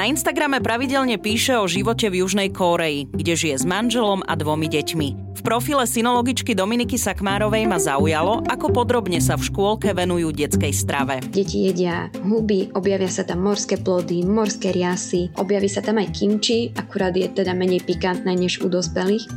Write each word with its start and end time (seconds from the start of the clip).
Na 0.00 0.08
Instagrame 0.08 0.64
pravidelne 0.64 1.20
píše 1.20 1.60
o 1.60 1.68
živote 1.68 2.08
v 2.08 2.24
Južnej 2.24 2.56
Kóreji, 2.56 3.12
kde 3.12 3.36
žije 3.36 3.60
s 3.60 3.68
manželom 3.68 4.24
a 4.24 4.32
dvomi 4.32 4.64
deťmi. 4.64 5.36
V 5.36 5.40
profile 5.44 5.84
synologičky 5.84 6.56
Dominiky 6.56 6.96
Sakmárovej 6.96 7.68
ma 7.68 7.76
zaujalo, 7.76 8.40
ako 8.48 8.72
podrobne 8.72 9.20
sa 9.20 9.36
v 9.36 9.52
škôlke 9.52 9.92
venujú 9.92 10.32
detskej 10.32 10.72
strave. 10.72 11.20
Deti 11.28 11.68
jedia 11.68 12.08
huby, 12.24 12.72
objavia 12.72 13.12
sa 13.12 13.28
tam 13.28 13.44
morské 13.44 13.76
plody, 13.76 14.24
morské 14.24 14.72
riasy, 14.72 15.36
objaví 15.36 15.68
sa 15.68 15.84
tam 15.84 16.00
aj 16.00 16.16
kimči, 16.16 16.72
akurát 16.80 17.12
je 17.12 17.28
teda 17.28 17.52
menej 17.52 17.84
pikantné 17.84 18.32
než 18.32 18.64
u 18.64 18.72
dospelých. 18.72 19.28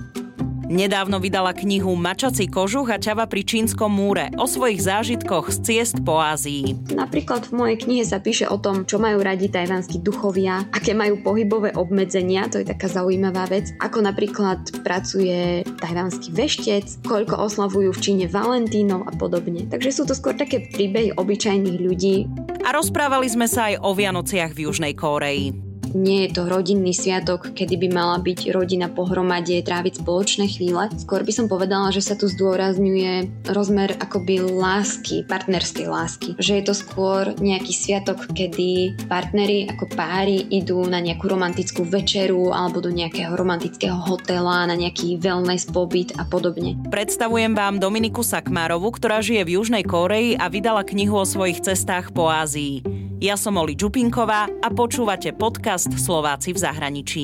Nedávno 0.74 1.22
vydala 1.22 1.54
knihu 1.54 1.94
Mačací 1.94 2.50
kožuch 2.50 2.90
a 2.90 2.98
ťava 2.98 3.30
pri 3.30 3.46
čínskom 3.46 3.94
múre 3.94 4.34
o 4.42 4.50
svojich 4.50 4.82
zážitkoch 4.82 5.54
z 5.54 5.58
ciest 5.62 6.02
po 6.02 6.18
Ázii. 6.18 6.98
Napríklad 6.98 7.46
v 7.46 7.62
mojej 7.62 7.78
knihe 7.78 8.02
sa 8.02 8.18
píše 8.18 8.50
o 8.50 8.58
tom, 8.58 8.82
čo 8.90 8.98
majú 8.98 9.22
radi 9.22 9.54
tajvanskí 9.54 10.02
duchovia, 10.02 10.66
aké 10.74 10.98
majú 10.98 11.22
pohybové 11.22 11.78
obmedzenia, 11.78 12.50
to 12.50 12.58
je 12.58 12.66
taká 12.66 12.90
zaujímavá 12.90 13.46
vec, 13.54 13.70
ako 13.86 14.02
napríklad 14.02 14.82
pracuje 14.82 15.62
tajvanský 15.78 16.34
veštec, 16.34 17.06
koľko 17.06 17.38
oslavujú 17.38 17.94
v 17.94 18.02
Číne 18.02 18.26
Valentínov 18.26 19.06
a 19.06 19.14
podobne. 19.14 19.70
Takže 19.70 19.94
sú 19.94 20.10
to 20.10 20.18
skôr 20.18 20.34
také 20.34 20.74
príbehy 20.74 21.14
obyčajných 21.14 21.78
ľudí. 21.86 22.26
A 22.66 22.74
rozprávali 22.74 23.30
sme 23.30 23.46
sa 23.46 23.70
aj 23.70 23.78
o 23.78 23.94
Vianociach 23.94 24.58
v 24.58 24.66
Južnej 24.66 24.98
Kóreji 24.98 25.63
nie 25.94 26.28
je 26.28 26.36
to 26.36 26.50
rodinný 26.50 26.92
sviatok, 26.92 27.54
kedy 27.54 27.78
by 27.78 27.88
mala 27.94 28.18
byť 28.20 28.50
rodina 28.52 28.90
pohromade, 28.90 29.62
tráviť 29.62 30.02
spoločné 30.02 30.50
chvíle. 30.50 30.90
Skôr 31.00 31.22
by 31.22 31.34
som 31.34 31.46
povedala, 31.48 31.94
že 31.94 32.02
sa 32.02 32.18
tu 32.18 32.28
zdôrazňuje 32.28 33.46
rozmer 33.54 33.96
akoby 33.98 34.42
lásky, 34.44 35.24
partnerskej 35.26 35.88
lásky. 35.88 36.30
Že 36.42 36.54
je 36.60 36.64
to 36.66 36.74
skôr 36.76 37.24
nejaký 37.38 37.72
sviatok, 37.72 38.30
kedy 38.34 38.98
partnery 39.06 39.70
ako 39.70 39.90
páry 39.94 40.50
idú 40.50 40.82
na 40.90 41.00
nejakú 41.00 41.30
romantickú 41.30 41.86
večeru 41.86 42.50
alebo 42.52 42.82
do 42.82 42.90
nejakého 42.90 43.34
romantického 43.38 43.96
hotela, 43.96 44.66
na 44.66 44.76
nejaký 44.76 45.22
wellness 45.22 45.70
pobyt 45.70 46.18
a 46.18 46.26
podobne. 46.26 46.76
Predstavujem 46.90 47.54
vám 47.54 47.78
Dominiku 47.78 48.26
Sakmárovu, 48.26 48.90
ktorá 48.98 49.22
žije 49.22 49.46
v 49.46 49.54
Južnej 49.62 49.84
Koreji 49.86 50.36
a 50.38 50.50
vydala 50.50 50.82
knihu 50.82 51.22
o 51.22 51.26
svojich 51.26 51.62
cestách 51.62 52.12
po 52.12 52.30
Ázii. 52.30 53.03
Ja 53.24 53.40
som 53.40 53.56
Oli 53.56 53.80
Čupinková 53.80 54.52
a 54.52 54.68
počúvate 54.68 55.32
podcast 55.32 55.88
Slováci 55.96 56.52
v 56.52 56.60
zahraničí. 56.60 57.24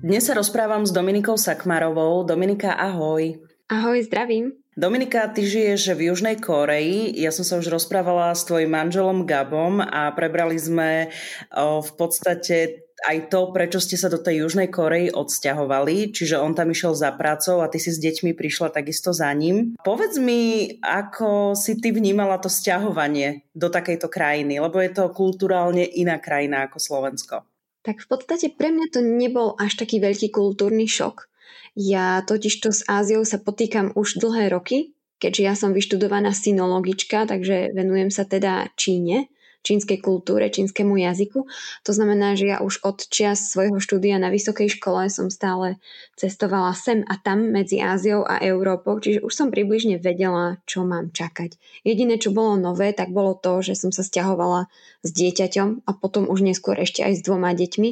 Dnes 0.00 0.24
sa 0.24 0.32
rozprávam 0.32 0.88
s 0.88 0.90
Dominikou 0.96 1.36
Sakmarovou. 1.36 2.24
Dominika, 2.24 2.72
ahoj. 2.72 3.44
Ahoj, 3.68 4.08
zdravím. 4.08 4.56
Dominika, 4.72 5.28
ty 5.28 5.44
žiješ 5.44 5.92
v 5.92 6.08
Južnej 6.08 6.40
Koreji. 6.40 7.12
Ja 7.20 7.28
som 7.28 7.44
sa 7.44 7.60
už 7.60 7.68
rozprávala 7.68 8.32
s 8.32 8.48
tvojim 8.48 8.72
manželom 8.72 9.28
Gabom 9.28 9.84
a 9.84 10.16
prebrali 10.16 10.56
sme 10.56 11.12
v 11.52 11.90
podstate 12.00 12.87
aj 13.06 13.30
to, 13.30 13.54
prečo 13.54 13.78
ste 13.78 13.94
sa 13.94 14.10
do 14.10 14.18
tej 14.18 14.42
Južnej 14.42 14.66
Korei 14.72 15.12
odsťahovali, 15.12 16.10
čiže 16.10 16.40
on 16.40 16.56
tam 16.58 16.74
išiel 16.74 16.98
za 16.98 17.14
prácou 17.14 17.62
a 17.62 17.70
ty 17.70 17.78
si 17.78 17.94
s 17.94 18.02
deťmi 18.02 18.34
prišla 18.34 18.74
takisto 18.74 19.14
za 19.14 19.30
ním. 19.30 19.78
Povedz 19.86 20.18
mi, 20.18 20.74
ako 20.82 21.54
si 21.54 21.78
ty 21.78 21.94
vnímala 21.94 22.42
to 22.42 22.50
sťahovanie 22.50 23.46
do 23.54 23.70
takejto 23.70 24.10
krajiny, 24.10 24.58
lebo 24.58 24.82
je 24.82 24.90
to 24.90 25.14
kulturálne 25.14 25.86
iná 25.86 26.18
krajina 26.18 26.66
ako 26.66 26.82
Slovensko. 26.82 27.46
Tak 27.86 28.02
v 28.02 28.06
podstate 28.10 28.50
pre 28.50 28.74
mňa 28.74 28.86
to 28.90 29.00
nebol 29.00 29.54
až 29.56 29.78
taký 29.78 30.02
veľký 30.02 30.34
kultúrny 30.34 30.90
šok. 30.90 31.30
Ja 31.78 32.26
totižto 32.26 32.74
s 32.74 32.82
Áziou 32.90 33.22
sa 33.22 33.38
potýkam 33.38 33.94
už 33.94 34.18
dlhé 34.18 34.50
roky, 34.50 34.98
keďže 35.22 35.42
ja 35.46 35.54
som 35.54 35.70
vyštudovaná 35.70 36.34
synologička, 36.34 37.30
takže 37.30 37.70
venujem 37.70 38.10
sa 38.10 38.26
teda 38.26 38.74
Číne 38.74 39.30
čínskej 39.68 40.00
kultúre, 40.00 40.48
čínskemu 40.48 40.96
jazyku. 40.96 41.44
To 41.84 41.92
znamená, 41.92 42.32
že 42.40 42.48
ja 42.48 42.64
už 42.64 42.80
od 42.80 43.04
čias 43.12 43.52
svojho 43.52 43.76
štúdia 43.76 44.16
na 44.16 44.32
vysokej 44.32 44.80
škole 44.80 45.12
som 45.12 45.28
stále 45.28 45.76
cestovala 46.16 46.72
sem 46.72 47.04
a 47.04 47.20
tam 47.20 47.52
medzi 47.52 47.84
Áziou 47.84 48.24
a 48.24 48.40
Európou, 48.40 48.96
čiže 48.96 49.20
už 49.20 49.32
som 49.36 49.48
približne 49.52 50.00
vedela, 50.00 50.56
čo 50.64 50.88
mám 50.88 51.12
čakať. 51.12 51.60
Jediné, 51.84 52.16
čo 52.16 52.32
bolo 52.32 52.56
nové, 52.56 52.96
tak 52.96 53.12
bolo 53.12 53.36
to, 53.36 53.60
že 53.60 53.76
som 53.76 53.92
sa 53.92 54.00
stiahovala 54.00 54.72
s 55.04 55.12
dieťaťom 55.12 55.84
a 55.84 55.90
potom 55.92 56.24
už 56.24 56.40
neskôr 56.40 56.80
ešte 56.80 57.04
aj 57.04 57.20
s 57.20 57.24
dvoma 57.24 57.52
deťmi 57.52 57.90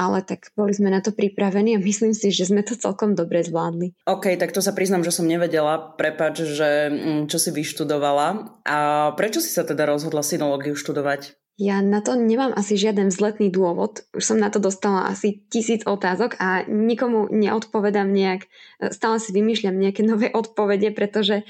ale 0.00 0.24
tak 0.24 0.48
boli 0.56 0.72
sme 0.72 0.88
na 0.88 1.04
to 1.04 1.12
pripravení 1.12 1.76
a 1.76 1.84
myslím 1.84 2.16
si, 2.16 2.32
že 2.32 2.48
sme 2.48 2.64
to 2.64 2.72
celkom 2.72 3.12
dobre 3.12 3.44
zvládli. 3.44 3.92
OK, 4.08 4.32
tak 4.40 4.56
to 4.56 4.64
sa 4.64 4.72
priznám, 4.72 5.04
že 5.04 5.12
som 5.12 5.28
nevedela. 5.28 5.92
Prepač, 6.00 6.40
že 6.40 6.88
mm, 6.88 7.28
čo 7.28 7.36
si 7.36 7.52
vyštudovala. 7.52 8.56
A 8.64 8.78
prečo 9.20 9.44
si 9.44 9.52
sa 9.52 9.60
teda 9.60 9.84
rozhodla 9.84 10.24
synológiu 10.24 10.72
študovať? 10.72 11.36
Ja 11.60 11.84
na 11.84 12.00
to 12.00 12.16
nemám 12.16 12.56
asi 12.56 12.80
žiaden 12.80 13.12
vzletný 13.12 13.52
dôvod. 13.52 14.08
Už 14.16 14.32
som 14.32 14.40
na 14.40 14.48
to 14.48 14.56
dostala 14.56 15.12
asi 15.12 15.44
tisíc 15.52 15.84
otázok 15.84 16.40
a 16.40 16.64
nikomu 16.64 17.28
neodpovedám 17.28 18.08
nejak. 18.08 18.48
Stále 18.88 19.20
si 19.20 19.36
vymýšľam 19.36 19.76
nejaké 19.76 20.00
nové 20.00 20.32
odpovede, 20.32 20.88
pretože 20.96 21.44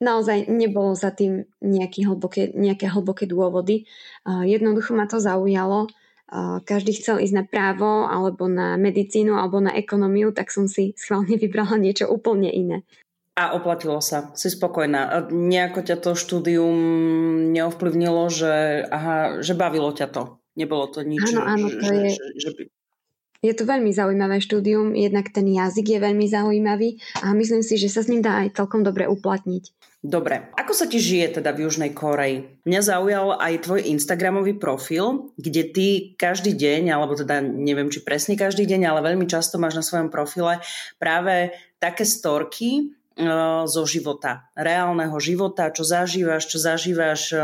naozaj 0.00 0.48
nebolo 0.48 0.96
za 0.96 1.12
tým 1.12 1.44
nejaké 1.60 2.08
hlboké, 2.08 2.56
nejaké 2.56 2.88
hlboké 2.88 3.28
dôvody. 3.28 3.84
Jednoducho 4.24 4.96
ma 4.96 5.04
to 5.04 5.20
zaujalo 5.20 5.92
každý 6.64 6.96
chcel 6.96 7.20
ísť 7.20 7.34
na 7.34 7.44
právo 7.44 8.08
alebo 8.08 8.48
na 8.48 8.74
medicínu 8.80 9.36
alebo 9.36 9.60
na 9.60 9.76
ekonómiu, 9.76 10.32
tak 10.32 10.48
som 10.50 10.66
si 10.66 10.96
schválne 10.96 11.36
vybrala 11.36 11.76
niečo 11.76 12.08
úplne 12.08 12.48
iné. 12.50 12.82
A 13.34 13.50
oplatilo 13.50 13.98
sa, 13.98 14.30
si 14.38 14.46
spokojná. 14.46 15.26
Nejako 15.26 15.82
ťa 15.82 15.96
to 15.98 16.14
štúdium 16.14 16.78
neovplyvnilo, 17.50 18.30
že, 18.30 18.86
aha, 18.86 19.42
že 19.42 19.58
bavilo 19.58 19.90
ťa 19.90 20.06
to. 20.06 20.38
Nebolo 20.54 20.86
to 20.86 21.02
nič. 21.02 21.34
Áno, 21.34 21.42
áno, 21.42 21.66
to 21.66 21.82
že, 21.82 21.94
je... 21.98 22.10
Že, 22.14 22.26
že 22.38 22.50
by... 22.54 22.62
Je 23.44 23.52
to 23.52 23.68
veľmi 23.68 23.92
zaujímavé 23.92 24.40
štúdium, 24.40 24.96
jednak 24.96 25.28
ten 25.28 25.44
jazyk 25.44 25.84
je 25.84 25.98
veľmi 26.00 26.24
zaujímavý 26.24 26.96
a 27.20 27.36
myslím 27.36 27.60
si, 27.60 27.76
že 27.76 27.92
sa 27.92 28.00
s 28.00 28.08
ním 28.08 28.24
dá 28.24 28.40
aj 28.40 28.56
celkom 28.56 28.80
dobre 28.80 29.04
uplatniť. 29.04 29.68
Dobre, 30.00 30.52
ako 30.56 30.72
sa 30.72 30.88
ti 30.88 30.96
žije 30.96 31.40
teda 31.40 31.52
v 31.52 31.64
Južnej 31.68 31.92
Koreji? 31.92 32.64
Mňa 32.64 32.80
zaujal 32.80 33.36
aj 33.40 33.68
tvoj 33.68 33.88
Instagramový 33.88 34.56
profil, 34.56 35.32
kde 35.36 35.62
ty 35.72 35.88
každý 36.16 36.56
deň, 36.56 36.92
alebo 36.92 37.16
teda 37.16 37.44
neviem, 37.44 37.92
či 37.92 38.00
presne 38.04 38.36
každý 38.36 38.64
deň, 38.64 38.84
ale 38.84 39.00
veľmi 39.12 39.28
často 39.28 39.60
máš 39.60 39.80
na 39.80 39.84
svojom 39.84 40.08
profile 40.08 40.60
práve 40.96 41.56
také 41.80 42.04
storky, 42.04 42.68
e, 42.80 42.82
zo 43.64 43.84
života, 43.88 44.48
reálneho 44.52 45.16
života, 45.20 45.72
čo 45.72 45.88
zažívaš, 45.88 46.52
čo 46.52 46.60
zažívaš 46.60 47.32
e, 47.32 47.40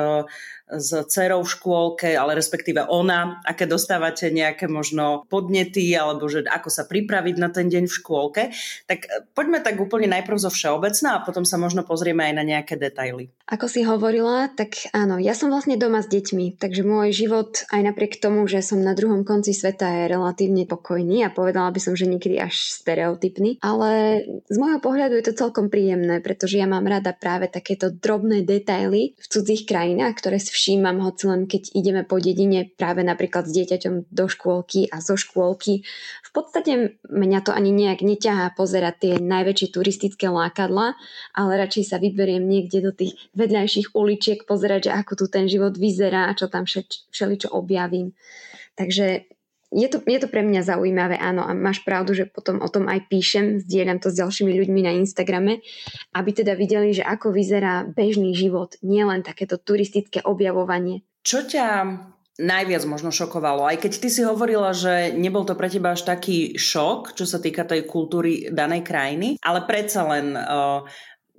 s 0.75 0.95
dcerou 1.11 1.43
v 1.43 1.53
škôlke, 1.53 2.15
ale 2.15 2.39
respektíve 2.39 2.87
ona, 2.87 3.43
aké 3.43 3.67
dostávate 3.67 4.31
nejaké 4.31 4.71
možno 4.71 5.27
podnety, 5.27 5.91
alebo 5.99 6.31
že 6.31 6.47
ako 6.47 6.71
sa 6.71 6.87
pripraviť 6.87 7.37
na 7.39 7.49
ten 7.51 7.67
deň 7.67 7.91
v 7.91 7.97
škôlke. 7.97 8.43
Tak 8.87 8.99
e, 9.07 9.09
poďme 9.35 9.59
tak 9.63 9.79
úplne 9.83 10.07
najprv 10.11 10.39
zo 10.39 10.51
všeobecná 10.53 11.19
a 11.19 11.25
potom 11.25 11.43
sa 11.43 11.59
možno 11.59 11.83
pozrieme 11.83 12.31
aj 12.31 12.35
na 12.39 12.45
nejaké 12.47 12.79
detaily. 12.79 13.33
Ako 13.51 13.67
si 13.67 13.83
hovorila, 13.83 14.47
tak 14.55 14.87
áno, 14.95 15.19
ja 15.19 15.35
som 15.35 15.51
vlastne 15.51 15.75
doma 15.75 16.07
s 16.07 16.09
deťmi, 16.11 16.61
takže 16.63 16.87
môj 16.87 17.11
život 17.11 17.67
aj 17.75 17.83
napriek 17.83 18.23
tomu, 18.23 18.47
že 18.47 18.63
som 18.63 18.79
na 18.79 18.95
druhom 18.95 19.27
konci 19.27 19.51
sveta 19.51 19.91
je 19.91 20.05
relatívne 20.07 20.71
pokojný 20.71 21.27
a 21.27 21.35
povedala 21.35 21.75
by 21.75 21.81
som, 21.83 21.99
že 21.99 22.07
niekedy 22.07 22.39
až 22.39 22.55
stereotypný, 22.55 23.59
ale 23.59 24.23
z 24.47 24.57
môjho 24.57 24.79
pohľadu 24.79 25.19
je 25.19 25.25
to 25.31 25.39
celkom 25.47 25.67
príjemné, 25.67 26.23
pretože 26.23 26.63
ja 26.63 26.71
mám 26.71 26.87
rada 26.87 27.11
práve 27.11 27.51
takéto 27.51 27.91
drobné 27.91 28.47
detaily 28.47 29.19
v 29.19 29.27
cudzích 29.27 29.67
krajinách, 29.67 30.15
ktoré 30.23 30.39
si 30.39 30.55
všímam, 30.61 31.01
hoci 31.01 31.25
len 31.25 31.49
keď 31.49 31.73
ideme 31.73 32.05
po 32.05 32.21
dedine 32.21 32.69
práve 32.77 33.01
napríklad 33.01 33.49
s 33.49 33.57
dieťaťom 33.57 34.13
do 34.13 34.25
škôlky 34.29 34.93
a 34.93 35.01
zo 35.01 35.17
škôlky. 35.17 35.81
V 36.21 36.31
podstate 36.37 37.01
mňa 37.09 37.41
to 37.49 37.57
ani 37.57 37.73
nejak 37.73 38.05
neťahá 38.05 38.53
pozerať 38.53 38.95
tie 39.01 39.13
najväčšie 39.17 39.73
turistické 39.73 40.29
lákadla, 40.29 41.01
ale 41.33 41.53
radšej 41.57 41.85
sa 41.89 41.97
vyberiem 41.97 42.45
niekde 42.45 42.85
do 42.85 42.93
tých 42.93 43.17
vedľajších 43.33 43.97
uličiek 43.97 44.45
pozerať, 44.45 44.93
že 44.93 44.97
ako 45.01 45.13
tu 45.17 45.25
ten 45.33 45.49
život 45.49 45.81
vyzerá 45.81 46.29
a 46.29 46.37
čo 46.37 46.53
tam 46.53 46.69
všeličo 46.69 47.49
objavím. 47.57 48.13
Takže 48.77 49.40
je 49.71 49.87
to, 49.87 50.03
je 50.03 50.19
to 50.19 50.29
pre 50.29 50.43
mňa 50.43 50.67
zaujímavé, 50.67 51.15
áno, 51.17 51.47
a 51.47 51.55
máš 51.55 51.87
pravdu, 51.87 52.13
že 52.13 52.27
potom 52.27 52.59
o 52.59 52.69
tom 52.69 52.91
aj 52.91 53.07
píšem, 53.07 53.63
zdieľam 53.63 54.03
to 54.03 54.11
s 54.11 54.19
ďalšími 54.19 54.51
ľuďmi 54.51 54.81
na 54.83 54.93
Instagrame, 54.99 55.63
aby 56.15 56.31
teda 56.35 56.59
videli, 56.59 56.91
že 56.91 57.07
ako 57.07 57.31
vyzerá 57.31 57.87
bežný 57.87 58.35
život, 58.35 58.75
nielen 58.83 59.23
takéto 59.23 59.57
turistické 59.63 60.27
objavovanie. 60.27 61.07
Čo 61.23 61.47
ťa 61.47 61.67
najviac 62.41 62.83
možno 62.89 63.13
šokovalo? 63.13 63.69
Aj 63.69 63.77
keď 63.77 63.93
ty 64.01 64.09
si 64.09 64.25
hovorila, 64.25 64.73
že 64.73 65.13
nebol 65.13 65.45
to 65.45 65.55
pre 65.55 65.69
teba 65.69 65.93
až 65.93 66.09
taký 66.09 66.57
šok, 66.57 67.13
čo 67.13 67.29
sa 67.29 67.39
týka 67.39 67.69
tej 67.69 67.85
kultúry 67.85 68.49
danej 68.49 68.83
krajiny, 68.83 69.37
ale 69.45 69.69
predsa 69.69 70.09
len 70.09 70.33
uh, 70.35 70.83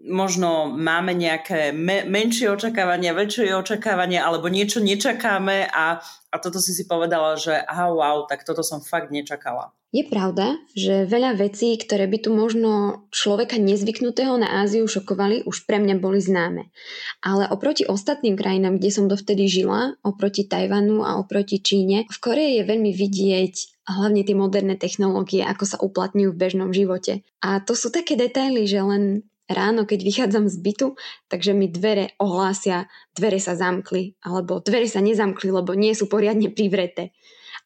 možno 0.05 0.73
máme 0.73 1.13
nejaké 1.13 1.69
me- 1.73 2.05
menšie 2.05 2.49
očakávania, 2.49 3.13
väčšie 3.13 3.53
očakávania, 3.53 4.25
alebo 4.25 4.49
niečo 4.49 4.81
nečakáme 4.81 5.69
a, 5.69 6.01
a 6.31 6.35
toto 6.41 6.57
si 6.57 6.73
si 6.73 6.89
povedala, 6.89 7.37
že 7.37 7.53
aha, 7.53 7.93
wow, 7.93 8.17
tak 8.25 8.41
toto 8.41 8.65
som 8.65 8.81
fakt 8.81 9.13
nečakala. 9.13 9.73
Je 9.91 10.07
pravda, 10.07 10.55
že 10.71 11.03
veľa 11.03 11.35
vecí, 11.35 11.75
ktoré 11.75 12.07
by 12.07 12.23
tu 12.23 12.31
možno 12.31 13.03
človeka 13.11 13.59
nezvyknutého 13.59 14.39
na 14.39 14.63
Áziu 14.63 14.87
šokovali, 14.87 15.43
už 15.43 15.67
pre 15.67 15.83
mňa 15.83 15.99
boli 15.99 16.23
známe. 16.23 16.71
Ale 17.19 17.51
oproti 17.51 17.83
ostatným 17.83 18.39
krajinám, 18.39 18.79
kde 18.79 18.87
som 18.87 19.11
dovtedy 19.11 19.51
žila, 19.51 19.99
oproti 19.99 20.47
Tajvanu 20.47 21.03
a 21.03 21.19
oproti 21.19 21.59
Číne, 21.59 22.07
v 22.07 22.17
Koreji 22.23 22.63
je 22.63 22.69
veľmi 22.71 22.91
vidieť 22.95 23.55
hlavne 23.91 24.23
tie 24.23 24.31
moderné 24.31 24.79
technológie, 24.79 25.43
ako 25.43 25.63
sa 25.67 25.77
uplatňujú 25.83 26.31
v 26.31 26.39
bežnom 26.39 26.71
živote. 26.71 27.27
A 27.43 27.59
to 27.59 27.75
sú 27.75 27.91
také 27.91 28.15
detaily, 28.15 28.63
že 28.63 28.79
len 28.79 29.27
ráno, 29.51 29.87
keď 29.87 29.99
vychádzam 30.01 30.45
z 30.47 30.57
bytu, 30.59 30.87
takže 31.27 31.51
mi 31.55 31.71
dvere 31.71 32.15
ohlásia, 32.19 32.87
dvere 33.15 33.37
sa 33.37 33.53
zamkli, 33.55 34.19
alebo 34.23 34.63
dvere 34.63 34.87
sa 34.87 35.03
nezamkli, 35.03 35.51
lebo 35.51 35.75
nie 35.75 35.91
sú 35.95 36.07
poriadne 36.07 36.51
privreté 36.51 37.15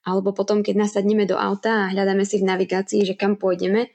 alebo 0.06 0.38
potom, 0.38 0.62
keď 0.62 0.86
nasadneme 0.86 1.26
do 1.26 1.34
auta 1.36 1.90
a 1.90 1.92
hľadáme 1.92 2.24
si 2.30 2.38
v 2.38 2.46
navigácii, 2.46 3.02
že 3.02 3.18
kam 3.18 3.42
pôjdeme, 3.42 3.90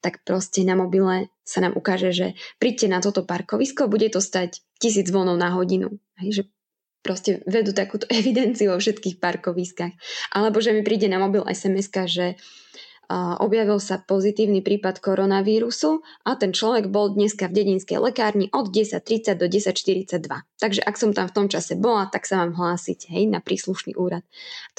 tak 0.00 0.22
proste 0.22 0.62
na 0.62 0.78
mobile 0.78 1.28
sa 1.42 1.60
nám 1.60 1.74
ukáže, 1.76 2.14
že 2.14 2.26
príďte 2.62 2.86
na 2.88 3.02
toto 3.02 3.26
parkovisko, 3.26 3.90
bude 3.90 4.08
to 4.08 4.22
stať 4.22 4.62
tisíc 4.78 5.10
zvonov 5.10 5.36
na 5.36 5.52
hodinu. 5.52 5.98
Hej, 6.22 6.30
že 6.32 6.42
proste 7.02 7.30
vedú 7.44 7.74
takúto 7.74 8.06
evidenciu 8.22 8.72
o 8.72 8.80
všetkých 8.80 9.18
parkoviskách. 9.18 9.92
Alebo 10.32 10.62
že 10.62 10.72
mi 10.72 10.86
príde 10.86 11.10
na 11.10 11.18
mobil 11.18 11.42
sms 11.44 11.90
že 12.06 12.38
objavil 13.42 13.82
sa 13.82 13.98
pozitívny 13.98 14.62
prípad 14.62 15.02
koronavírusu 15.02 16.06
a 16.22 16.38
ten 16.38 16.54
človek 16.54 16.86
bol 16.94 17.10
dneska 17.10 17.50
v 17.50 17.58
dedinskej 17.58 17.98
lekárni 17.98 18.46
od 18.54 18.70
10.30 18.70 19.34
do 19.34 19.50
10.42. 19.50 20.30
Takže 20.62 20.80
ak 20.86 20.94
som 20.94 21.10
tam 21.10 21.26
v 21.26 21.34
tom 21.34 21.46
čase 21.50 21.74
bola, 21.74 22.06
tak 22.06 22.30
sa 22.30 22.46
mám 22.46 22.54
hlásiť 22.54 23.10
hej, 23.10 23.26
na 23.26 23.42
príslušný 23.42 23.98
úrad. 23.98 24.22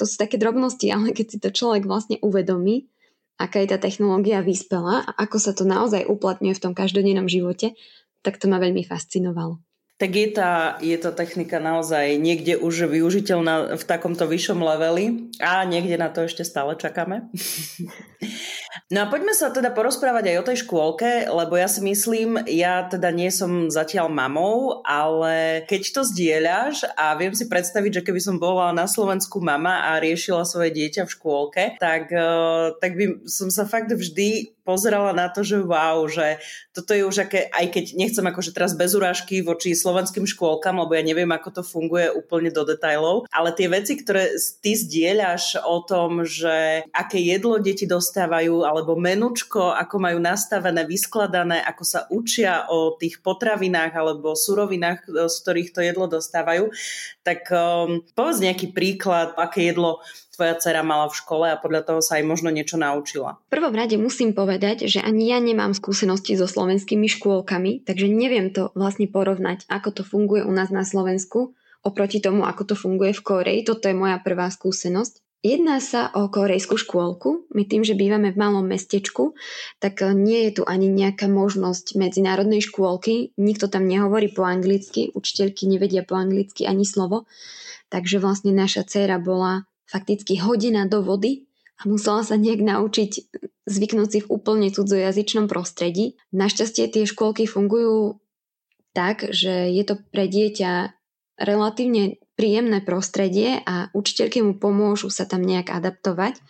To 0.00 0.08
sú 0.08 0.16
také 0.16 0.40
drobnosti, 0.40 0.88
ale 0.88 1.12
keď 1.12 1.26
si 1.28 1.38
to 1.38 1.52
človek 1.52 1.84
vlastne 1.84 2.16
uvedomí, 2.24 2.88
aká 3.36 3.60
je 3.60 3.68
tá 3.74 3.78
technológia 3.78 4.40
vyspelá 4.40 5.04
a 5.04 5.10
ako 5.20 5.36
sa 5.36 5.52
to 5.52 5.68
naozaj 5.68 6.08
uplatňuje 6.08 6.56
v 6.56 6.62
tom 6.62 6.72
každodennom 6.72 7.28
živote, 7.28 7.76
tak 8.24 8.40
to 8.40 8.48
ma 8.48 8.56
veľmi 8.56 8.86
fascinovalo 8.86 9.60
tak 10.00 10.10
je 10.16 10.28
tá, 10.34 10.78
je 10.82 10.96
tá 10.98 11.14
technika 11.14 11.62
naozaj 11.62 12.18
niekde 12.18 12.58
už 12.58 12.90
využiteľná 12.90 13.78
v 13.78 13.84
takomto 13.86 14.26
vyššom 14.26 14.58
leveli 14.58 15.30
a 15.38 15.62
niekde 15.62 15.94
na 16.00 16.10
to 16.10 16.26
ešte 16.26 16.42
stále 16.42 16.74
čakáme. 16.74 17.28
No 18.92 19.00
a 19.00 19.08
poďme 19.08 19.32
sa 19.32 19.48
teda 19.48 19.72
porozprávať 19.72 20.28
aj 20.28 20.36
o 20.36 20.46
tej 20.52 20.68
škôlke, 20.68 21.24
lebo 21.24 21.56
ja 21.56 21.64
si 21.64 21.80
myslím, 21.80 22.44
ja 22.44 22.84
teda 22.84 23.08
nie 23.08 23.32
som 23.32 23.72
zatiaľ 23.72 24.12
mamou, 24.12 24.84
ale 24.84 25.64
keď 25.64 25.82
to 25.96 26.00
zdieľaš 26.04 26.84
a 26.92 27.16
viem 27.16 27.32
si 27.32 27.48
predstaviť, 27.48 27.88
že 27.88 28.04
keby 28.04 28.20
som 28.20 28.36
bola 28.36 28.68
na 28.76 28.84
Slovensku 28.84 29.40
mama 29.40 29.88
a 29.88 29.96
riešila 29.96 30.44
svoje 30.44 30.76
dieťa 30.76 31.08
v 31.08 31.14
škôlke, 31.16 31.64
tak, 31.80 32.12
eh, 32.12 32.76
tak 32.84 32.92
by 33.00 33.24
som 33.24 33.48
sa 33.48 33.64
fakt 33.64 33.88
vždy 33.88 34.52
pozerala 34.62 35.10
na 35.10 35.26
to, 35.28 35.42
že 35.42 35.58
wow, 35.62 36.06
že 36.06 36.38
toto 36.70 36.94
je 36.94 37.02
už 37.02 37.26
aké, 37.26 37.50
aj 37.50 37.66
keď 37.74 37.84
nechcem 37.98 38.22
akože 38.22 38.54
teraz 38.54 38.78
bez 38.78 38.94
urážky 38.94 39.42
voči 39.42 39.74
slovenským 39.74 40.24
škôlkam, 40.24 40.78
lebo 40.78 40.94
ja 40.94 41.02
neviem, 41.02 41.28
ako 41.28 41.60
to 41.60 41.62
funguje 41.66 42.08
úplne 42.14 42.54
do 42.54 42.62
detajlov, 42.62 43.26
ale 43.34 43.50
tie 43.52 43.66
veci, 43.66 43.98
ktoré 43.98 44.30
ty 44.62 44.72
zdieľaš 44.78 45.60
o 45.66 45.82
tom, 45.82 46.22
že 46.22 46.86
aké 46.94 47.18
jedlo 47.18 47.58
deti 47.58 47.84
dostávajú, 47.84 48.62
alebo 48.82 48.98
menučko, 48.98 49.70
ako 49.78 50.02
majú 50.02 50.18
nastavené, 50.18 50.82
vyskladané, 50.82 51.62
ako 51.62 51.82
sa 51.86 52.10
učia 52.10 52.66
o 52.66 52.98
tých 52.98 53.22
potravinách 53.22 53.94
alebo 53.94 54.34
surovinách, 54.34 55.06
z 55.06 55.36
ktorých 55.46 55.70
to 55.70 55.80
jedlo 55.86 56.10
dostávajú, 56.10 56.74
tak 57.22 57.46
um, 57.54 58.02
povedz 58.18 58.42
nejaký 58.42 58.74
príklad, 58.74 59.38
aké 59.38 59.70
jedlo 59.70 60.02
tvoja 60.34 60.58
dcera 60.58 60.82
mala 60.82 61.06
v 61.06 61.14
škole 61.14 61.46
a 61.46 61.60
podľa 61.62 61.86
toho 61.86 62.00
sa 62.02 62.18
aj 62.18 62.26
možno 62.26 62.50
niečo 62.50 62.74
naučila? 62.74 63.38
V 63.46 63.54
prvom 63.54 63.78
rade 63.78 63.94
musím 63.94 64.34
povedať, 64.34 64.90
že 64.90 64.98
ani 64.98 65.30
ja 65.30 65.38
nemám 65.38 65.78
skúsenosti 65.78 66.34
so 66.34 66.50
slovenskými 66.50 67.06
škôlkami, 67.06 67.86
takže 67.86 68.10
neviem 68.10 68.50
to 68.50 68.74
vlastne 68.74 69.06
porovnať, 69.06 69.70
ako 69.70 69.94
to 69.94 70.02
funguje 70.02 70.42
u 70.42 70.50
nás 70.50 70.74
na 70.74 70.82
Slovensku 70.82 71.54
oproti 71.82 72.22
tomu, 72.22 72.46
ako 72.46 72.72
to 72.72 72.74
funguje 72.78 73.10
v 73.10 73.22
Koreji. 73.22 73.60
Toto 73.66 73.90
je 73.90 73.94
moja 73.94 74.18
prvá 74.22 74.48
skúsenosť. 74.48 75.31
Jedná 75.42 75.82
sa 75.82 76.06
o 76.14 76.30
korejskú 76.30 76.78
škôlku. 76.78 77.50
My 77.50 77.66
tým, 77.66 77.82
že 77.82 77.98
bývame 77.98 78.30
v 78.30 78.38
malom 78.38 78.62
mestečku, 78.62 79.34
tak 79.82 79.98
nie 80.14 80.46
je 80.46 80.58
tu 80.58 80.62
ani 80.62 80.86
nejaká 80.86 81.26
možnosť 81.26 81.98
medzinárodnej 81.98 82.62
škôlky. 82.62 83.34
Nikto 83.34 83.66
tam 83.66 83.90
nehovorí 83.90 84.30
po 84.30 84.46
anglicky, 84.46 85.10
učiteľky 85.10 85.66
nevedia 85.66 86.06
po 86.06 86.14
anglicky 86.14 86.62
ani 86.62 86.86
slovo. 86.86 87.26
Takže 87.90 88.22
vlastne 88.22 88.54
naša 88.54 88.86
dcéra 88.86 89.18
bola 89.18 89.66
fakticky 89.90 90.38
hodina 90.38 90.86
do 90.86 91.02
vody 91.02 91.50
a 91.82 91.90
musela 91.90 92.22
sa 92.22 92.38
nejak 92.38 92.62
naučiť 92.62 93.12
zvyknúť 93.66 94.08
si 94.14 94.18
v 94.22 94.30
úplne 94.30 94.70
cudzojazyčnom 94.70 95.50
prostredí. 95.50 96.14
Našťastie 96.30 96.86
tie 96.86 97.02
škôlky 97.02 97.50
fungujú 97.50 98.22
tak, 98.94 99.26
že 99.34 99.74
je 99.74 99.82
to 99.82 99.98
pre 100.14 100.30
dieťa 100.30 100.94
relatívne 101.34 102.21
príjemné 102.42 102.82
prostredie 102.82 103.62
a 103.62 103.86
učiteľky 103.94 104.42
mu 104.42 104.58
pomôžu 104.58 105.14
sa 105.14 105.30
tam 105.30 105.46
nejak 105.46 105.70
adaptovať, 105.70 106.42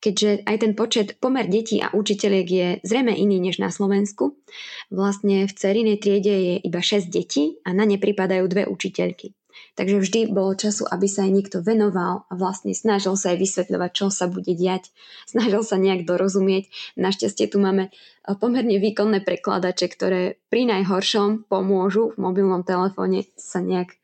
keďže 0.00 0.48
aj 0.48 0.56
ten 0.64 0.72
počet, 0.72 1.20
pomer 1.20 1.44
detí 1.44 1.76
a 1.76 1.92
učiteľiek 1.92 2.48
je 2.48 2.68
zrejme 2.80 3.12
iný 3.12 3.44
než 3.44 3.60
na 3.60 3.68
Slovensku. 3.68 4.40
Vlastne 4.88 5.44
v 5.44 5.52
cerinej 5.52 6.00
triede 6.00 6.32
je 6.32 6.54
iba 6.64 6.80
6 6.80 7.12
detí 7.12 7.60
a 7.68 7.76
na 7.76 7.84
ne 7.84 8.00
pripadajú 8.00 8.48
dve 8.48 8.64
učiteľky. 8.64 9.36
Takže 9.76 10.00
vždy 10.00 10.20
bolo 10.32 10.56
času, 10.56 10.88
aby 10.88 11.04
sa 11.04 11.28
aj 11.28 11.32
niekto 11.36 11.60
venoval 11.60 12.24
a 12.28 12.32
vlastne 12.32 12.72
snažil 12.72 13.12
sa 13.12 13.36
aj 13.36 13.44
vysvetľovať, 13.44 13.90
čo 13.92 14.08
sa 14.08 14.24
bude 14.32 14.56
diať. 14.56 14.88
Snažil 15.28 15.60
sa 15.60 15.76
nejak 15.76 16.08
dorozumieť. 16.08 16.72
Našťastie 16.96 17.52
tu 17.52 17.60
máme 17.60 17.92
eh, 17.92 18.36
pomerne 18.40 18.80
výkonné 18.80 19.20
prekladače, 19.20 19.92
ktoré 19.92 20.40
pri 20.48 20.64
najhoršom 20.64 21.44
pomôžu 21.52 22.16
v 22.16 22.24
mobilnom 22.24 22.64
telefóne 22.64 23.28
sa 23.36 23.60
nejak 23.60 24.00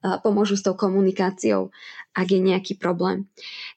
pomôžu 0.00 0.56
s 0.56 0.64
tou 0.64 0.74
komunikáciou, 0.76 1.70
ak 2.16 2.26
je 2.32 2.40
nejaký 2.40 2.80
problém. 2.80 3.28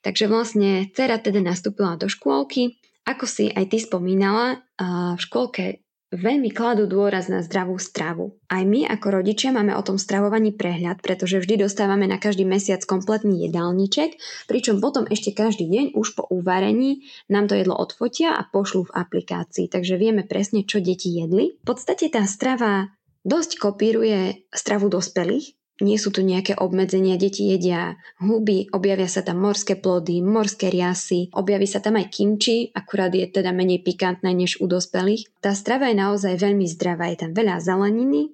Takže 0.01 0.31
vlastne 0.31 0.87
dcera 0.91 1.19
teda 1.19 1.43
nastúpila 1.43 1.99
do 1.99 2.07
škôlky. 2.07 2.79
Ako 3.03 3.27
si 3.27 3.51
aj 3.51 3.67
ty 3.67 3.83
spomínala, 3.83 4.63
v 4.79 5.19
škôlke 5.19 5.83
veľmi 6.13 6.53
kladú 6.53 6.85
dôraz 6.85 7.25
na 7.25 7.41
zdravú 7.41 7.81
stravu. 7.81 8.37
Aj 8.45 8.61
my 8.61 8.85
ako 8.85 9.17
rodičia 9.17 9.49
máme 9.49 9.73
o 9.73 9.81
tom 9.81 9.97
stravovaní 9.97 10.53
prehľad, 10.53 11.01
pretože 11.01 11.41
vždy 11.41 11.65
dostávame 11.65 12.05
na 12.05 12.21
každý 12.21 12.45
mesiac 12.45 12.85
kompletný 12.85 13.49
jedálniček, 13.49 14.21
pričom 14.45 14.77
potom 14.77 15.09
ešte 15.09 15.33
každý 15.33 15.65
deň 15.65 15.85
už 15.97 16.13
po 16.13 16.29
uvarení 16.29 17.09
nám 17.33 17.49
to 17.49 17.57
jedlo 17.57 17.73
odfotia 17.73 18.37
a 18.37 18.45
pošlú 18.45 18.93
v 18.93 18.95
aplikácii, 18.95 19.65
takže 19.73 19.97
vieme 19.97 20.21
presne, 20.21 20.61
čo 20.61 20.77
deti 20.77 21.17
jedli. 21.17 21.57
V 21.59 21.65
podstate 21.65 22.13
tá 22.13 22.29
strava 22.29 22.93
dosť 23.25 23.57
kopíruje 23.57 24.45
stravu 24.53 24.93
dospelých, 24.93 25.57
nie 25.81 25.97
sú 25.97 26.13
tu 26.13 26.21
nejaké 26.21 26.53
obmedzenia, 26.59 27.17
deti 27.17 27.49
jedia 27.49 27.97
huby, 28.21 28.69
objavia 28.69 29.09
sa 29.09 29.25
tam 29.25 29.41
morské 29.41 29.79
plody, 29.79 30.21
morské 30.21 30.69
riasy, 30.69 31.33
objaví 31.33 31.65
sa 31.65 31.81
tam 31.81 31.97
aj 31.97 32.13
kimči, 32.13 32.69
akurát 32.77 33.09
je 33.09 33.25
teda 33.25 33.49
menej 33.49 33.81
pikantné 33.81 34.29
než 34.37 34.61
u 34.61 34.69
dospelých. 34.69 35.33
Tá 35.41 35.57
strava 35.57 35.89
je 35.89 35.97
naozaj 35.97 36.37
veľmi 36.37 36.69
zdravá, 36.69 37.09
je 37.09 37.25
tam 37.25 37.31
veľa 37.33 37.57
zeleniny, 37.57 38.29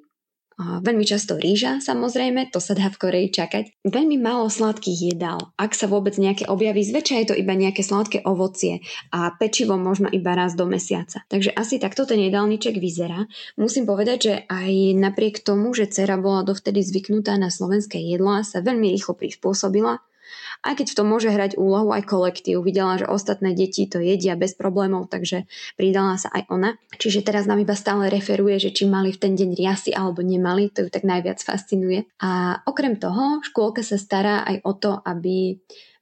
Veľmi 0.60 1.08
často 1.08 1.40
rýža, 1.40 1.80
samozrejme, 1.80 2.52
to 2.52 2.60
sa 2.60 2.76
dá 2.76 2.92
v 2.92 3.00
Koreji 3.00 3.32
čakať. 3.32 3.80
Veľmi 3.88 4.20
málo 4.20 4.52
sladkých 4.52 5.16
jedál. 5.16 5.56
Ak 5.56 5.72
sa 5.72 5.88
vôbec 5.88 6.20
nejaké 6.20 6.52
objaví, 6.52 6.84
zväčša 6.84 7.16
je 7.16 7.28
to 7.32 7.36
iba 7.40 7.56
nejaké 7.56 7.80
sladké 7.80 8.28
ovocie 8.28 8.84
a 9.16 9.32
pečivo 9.40 9.80
možno 9.80 10.12
iba 10.12 10.36
raz 10.36 10.60
do 10.60 10.68
mesiaca. 10.68 11.24
Takže 11.32 11.56
asi 11.56 11.80
takto 11.80 12.04
ten 12.04 12.20
jedálniček 12.20 12.76
vyzerá. 12.76 13.24
Musím 13.56 13.88
povedať, 13.88 14.18
že 14.20 14.34
aj 14.52 15.00
napriek 15.00 15.48
tomu, 15.48 15.72
že 15.72 15.88
dcera 15.88 16.20
bola 16.20 16.44
dovtedy 16.44 16.84
zvyknutá 16.84 17.40
na 17.40 17.48
slovenské 17.48 17.96
jedlá, 17.96 18.44
sa 18.44 18.60
veľmi 18.60 18.92
rýchlo 18.92 19.16
prispôsobila 19.16 20.04
aj 20.60 20.74
keď 20.84 20.88
v 20.92 20.98
tom 20.98 21.08
môže 21.08 21.32
hrať 21.32 21.56
úlohu 21.56 21.96
aj 21.96 22.04
kolektív. 22.04 22.64
Videla, 22.64 23.00
že 23.00 23.08
ostatné 23.08 23.56
deti 23.56 23.88
to 23.88 24.04
jedia 24.04 24.36
bez 24.36 24.56
problémov, 24.56 25.08
takže 25.08 25.48
pridala 25.80 26.20
sa 26.20 26.28
aj 26.36 26.52
ona. 26.52 26.76
Čiže 27.00 27.24
teraz 27.24 27.48
nám 27.48 27.64
iba 27.64 27.76
stále 27.76 28.12
referuje, 28.12 28.60
že 28.60 28.76
či 28.76 28.84
mali 28.84 29.16
v 29.16 29.22
ten 29.22 29.34
deň 29.40 29.50
riasy 29.56 29.92
alebo 29.96 30.20
nemali, 30.20 30.68
to 30.68 30.88
ju 30.88 30.90
tak 30.92 31.08
najviac 31.08 31.40
fascinuje. 31.40 32.04
A 32.20 32.60
okrem 32.68 33.00
toho, 33.00 33.40
škôlka 33.46 33.82
sa 33.86 33.96
stará 33.96 34.44
aj 34.44 34.58
o 34.68 34.74
to, 34.76 34.92
aby 35.08 35.60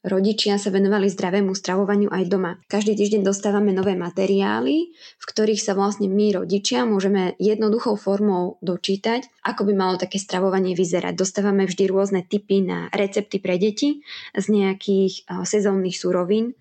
rodičia 0.08 0.56
sa 0.56 0.72
venovali 0.72 1.12
zdravému 1.12 1.52
stravovaniu 1.52 2.08
aj 2.08 2.24
doma. 2.32 2.58
Každý 2.72 2.96
týždeň 2.96 3.28
dostávame 3.28 3.76
nové 3.76 3.94
materiály, 4.00 4.96
v 4.96 5.26
ktorých 5.28 5.60
sa 5.62 5.76
vlastne 5.76 6.08
my 6.08 6.40
rodičia 6.40 6.88
môžeme 6.88 7.36
jednoduchou 7.38 8.00
formou 8.00 8.56
dočítať, 8.64 9.28
ako 9.44 9.68
by 9.68 9.74
malo 9.76 9.96
také 10.00 10.18
stravovanie 10.18 10.74
vyzerať. 10.74 11.14
Dostávame 11.14 11.68
vždy 11.68 11.84
rôzne 11.92 12.24
typy 12.24 12.64
na 12.64 12.88
recepty 12.96 13.38
pre 13.38 13.60
deti 13.60 14.02
z 14.34 14.46
nejakých 14.48 15.28
sezónnych 15.44 16.00
surovín, 16.00 16.58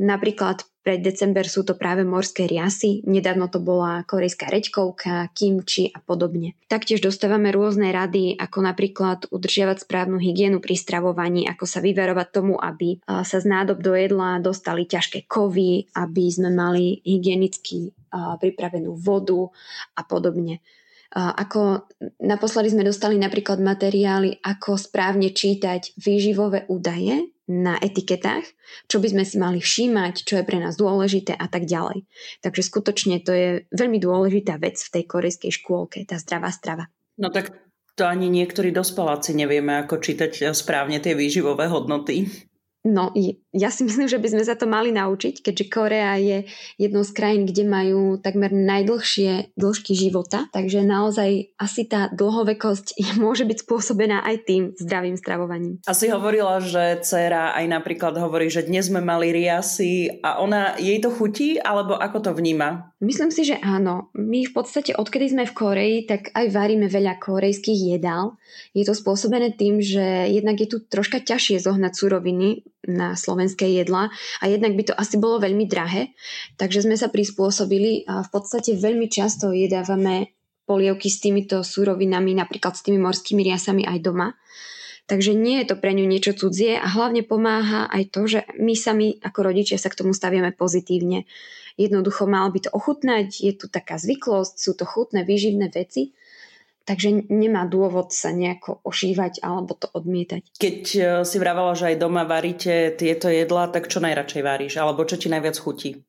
Napríklad 0.00 0.64
pre 0.82 0.98
december 0.98 1.46
sú 1.46 1.62
to 1.62 1.78
práve 1.78 2.02
morské 2.02 2.50
riasy, 2.50 3.06
nedávno 3.06 3.46
to 3.46 3.62
bola 3.62 4.02
korejská 4.02 4.50
reďkovka, 4.50 5.30
kimči 5.30 5.94
a 5.94 6.02
podobne. 6.02 6.58
Taktiež 6.66 6.98
dostávame 6.98 7.54
rôzne 7.54 7.94
rady, 7.94 8.34
ako 8.34 8.58
napríklad 8.66 9.30
udržiavať 9.30 9.86
správnu 9.86 10.18
hygienu 10.18 10.58
pri 10.58 10.74
stravovaní, 10.74 11.46
ako 11.46 11.70
sa 11.70 11.78
vyverovať 11.78 12.28
tomu, 12.34 12.58
aby 12.58 12.98
sa 13.06 13.38
z 13.38 13.46
nádob 13.46 13.78
do 13.78 13.94
jedla 13.94 14.42
dostali 14.42 14.82
ťažké 14.90 15.30
kovy, 15.30 15.86
aby 15.94 16.24
sme 16.34 16.50
mali 16.50 16.98
hygienicky 17.06 17.94
pripravenú 18.12 18.98
vodu 18.98 19.54
a 19.94 20.02
podobne. 20.02 20.58
Ako 21.12 21.92
naposledy 22.24 22.72
sme 22.72 22.88
dostali 22.88 23.20
napríklad 23.20 23.60
materiály, 23.60 24.40
ako 24.40 24.80
správne 24.80 25.36
čítať 25.36 26.00
výživové 26.00 26.64
údaje 26.72 27.28
na 27.52 27.76
etiketách, 27.76 28.48
čo 28.88 28.96
by 28.96 29.12
sme 29.12 29.24
si 29.28 29.36
mali 29.36 29.60
všímať, 29.60 30.24
čo 30.24 30.40
je 30.40 30.48
pre 30.48 30.56
nás 30.56 30.72
dôležité 30.80 31.36
a 31.36 31.52
tak 31.52 31.68
ďalej. 31.68 32.08
Takže 32.40 32.62
skutočne 32.64 33.20
to 33.20 33.36
je 33.36 33.48
veľmi 33.68 34.00
dôležitá 34.00 34.56
vec 34.56 34.80
v 34.80 34.88
tej 34.88 35.04
korejskej 35.04 35.52
škôlke, 35.52 36.00
tá 36.08 36.16
zdravá 36.16 36.48
strava. 36.48 36.88
No 37.20 37.28
tak 37.28 37.52
to 37.92 38.08
ani 38.08 38.32
niektorí 38.32 38.72
dospeláci 38.72 39.36
nevieme, 39.36 39.84
ako 39.84 40.00
čítať 40.00 40.56
správne 40.56 40.96
tie 40.96 41.12
výživové 41.12 41.68
hodnoty. 41.68 42.24
No, 42.82 43.14
ja 43.54 43.70
si 43.70 43.82
myslím, 43.86 44.10
že 44.10 44.18
by 44.18 44.28
sme 44.34 44.42
sa 44.42 44.58
to 44.58 44.66
mali 44.66 44.90
naučiť, 44.90 45.38
keďže 45.42 45.70
Korea 45.70 46.18
je 46.18 46.38
jednou 46.76 47.06
z 47.06 47.12
krajín, 47.14 47.42
kde 47.46 47.62
majú 47.62 48.18
takmer 48.18 48.50
najdlhšie 48.50 49.54
dĺžky 49.54 49.94
života, 49.94 50.50
takže 50.50 50.82
naozaj 50.82 51.54
asi 51.58 51.82
tá 51.86 52.10
dlhovekosť 52.10 52.98
môže 53.22 53.46
byť 53.46 53.58
spôsobená 53.62 54.26
aj 54.26 54.36
tým 54.46 54.62
zdravým 54.74 55.14
stravovaním. 55.14 55.78
Asi 55.86 56.10
hovorila, 56.10 56.58
že 56.58 56.98
dcera 57.02 57.54
aj 57.54 57.66
napríklad 57.70 58.18
hovorí, 58.18 58.50
že 58.50 58.66
dnes 58.66 58.90
sme 58.90 58.98
mali 58.98 59.30
riasy 59.30 60.18
a 60.20 60.42
ona, 60.42 60.74
jej 60.76 60.98
to 60.98 61.14
chutí, 61.14 61.62
alebo 61.62 61.94
ako 61.94 62.18
to 62.18 62.30
vníma? 62.34 62.92
Myslím 63.02 63.34
si, 63.34 63.42
že 63.42 63.58
áno. 63.58 64.14
My 64.14 64.46
v 64.46 64.54
podstate, 64.54 64.94
odkedy 64.94 65.34
sme 65.34 65.44
v 65.46 65.56
Koreji, 65.58 65.98
tak 66.06 66.30
aj 66.38 66.54
varíme 66.54 66.86
veľa 66.86 67.18
korejských 67.18 67.98
jedál. 67.98 68.38
Je 68.78 68.86
to 68.86 68.94
spôsobené 68.94 69.58
tým, 69.58 69.82
že 69.82 70.30
jednak 70.30 70.62
je 70.62 70.70
tu 70.70 70.78
troška 70.86 71.18
ťažšie 71.18 71.66
zohnať 71.66 71.92
suroviny, 71.98 72.62
na 72.88 73.14
slovenské 73.14 73.68
jedla 73.70 74.10
a 74.42 74.44
jednak 74.50 74.74
by 74.74 74.82
to 74.90 74.94
asi 74.98 75.18
bolo 75.18 75.38
veľmi 75.38 75.70
drahé, 75.70 76.14
takže 76.58 76.82
sme 76.82 76.98
sa 76.98 77.06
prispôsobili 77.06 78.06
a 78.10 78.26
v 78.26 78.28
podstate 78.30 78.74
veľmi 78.74 79.06
často 79.06 79.54
jedávame 79.54 80.34
polievky 80.66 81.10
s 81.10 81.22
týmito 81.22 81.62
súrovinami, 81.62 82.34
napríklad 82.34 82.74
s 82.74 82.86
tými 82.86 82.98
morskými 83.02 83.42
riasami 83.42 83.86
aj 83.86 83.98
doma. 84.02 84.34
Takže 85.10 85.34
nie 85.34 85.58
je 85.62 85.74
to 85.74 85.76
pre 85.82 85.90
ňu 85.92 86.06
niečo 86.06 86.32
cudzie 86.32 86.78
a 86.78 86.86
hlavne 86.86 87.26
pomáha 87.26 87.90
aj 87.90 88.02
to, 88.14 88.20
že 88.30 88.46
my 88.62 88.72
sami 88.78 89.18
ako 89.18 89.50
rodičia 89.50 89.76
sa 89.76 89.90
k 89.90 89.98
tomu 89.98 90.14
staviame 90.14 90.54
pozitívne. 90.54 91.26
Jednoducho 91.74 92.30
mal 92.30 92.46
by 92.54 92.68
to 92.68 92.70
ochutnať, 92.70 93.42
je 93.42 93.52
tu 93.58 93.66
taká 93.66 93.98
zvyklosť, 93.98 94.54
sú 94.54 94.72
to 94.78 94.86
chutné, 94.86 95.26
výživné 95.26 95.74
veci 95.74 96.14
Takže 96.82 97.30
nemá 97.30 97.66
dôvod 97.70 98.10
sa 98.10 98.34
nejako 98.34 98.82
ošívať 98.82 99.42
alebo 99.42 99.78
to 99.78 99.86
odmietať. 99.90 100.58
Keď 100.58 100.78
e, 100.94 101.00
si 101.22 101.36
vravala, 101.38 101.78
že 101.78 101.94
aj 101.94 101.96
doma 102.02 102.26
varíte 102.26 102.94
tieto 102.98 103.30
jedlá, 103.30 103.70
tak 103.70 103.86
čo 103.86 104.02
najradšej 104.02 104.42
varíš? 104.42 104.74
Alebo 104.82 105.06
čo 105.06 105.14
ti 105.14 105.30
najviac 105.30 105.56
chutí? 105.58 106.02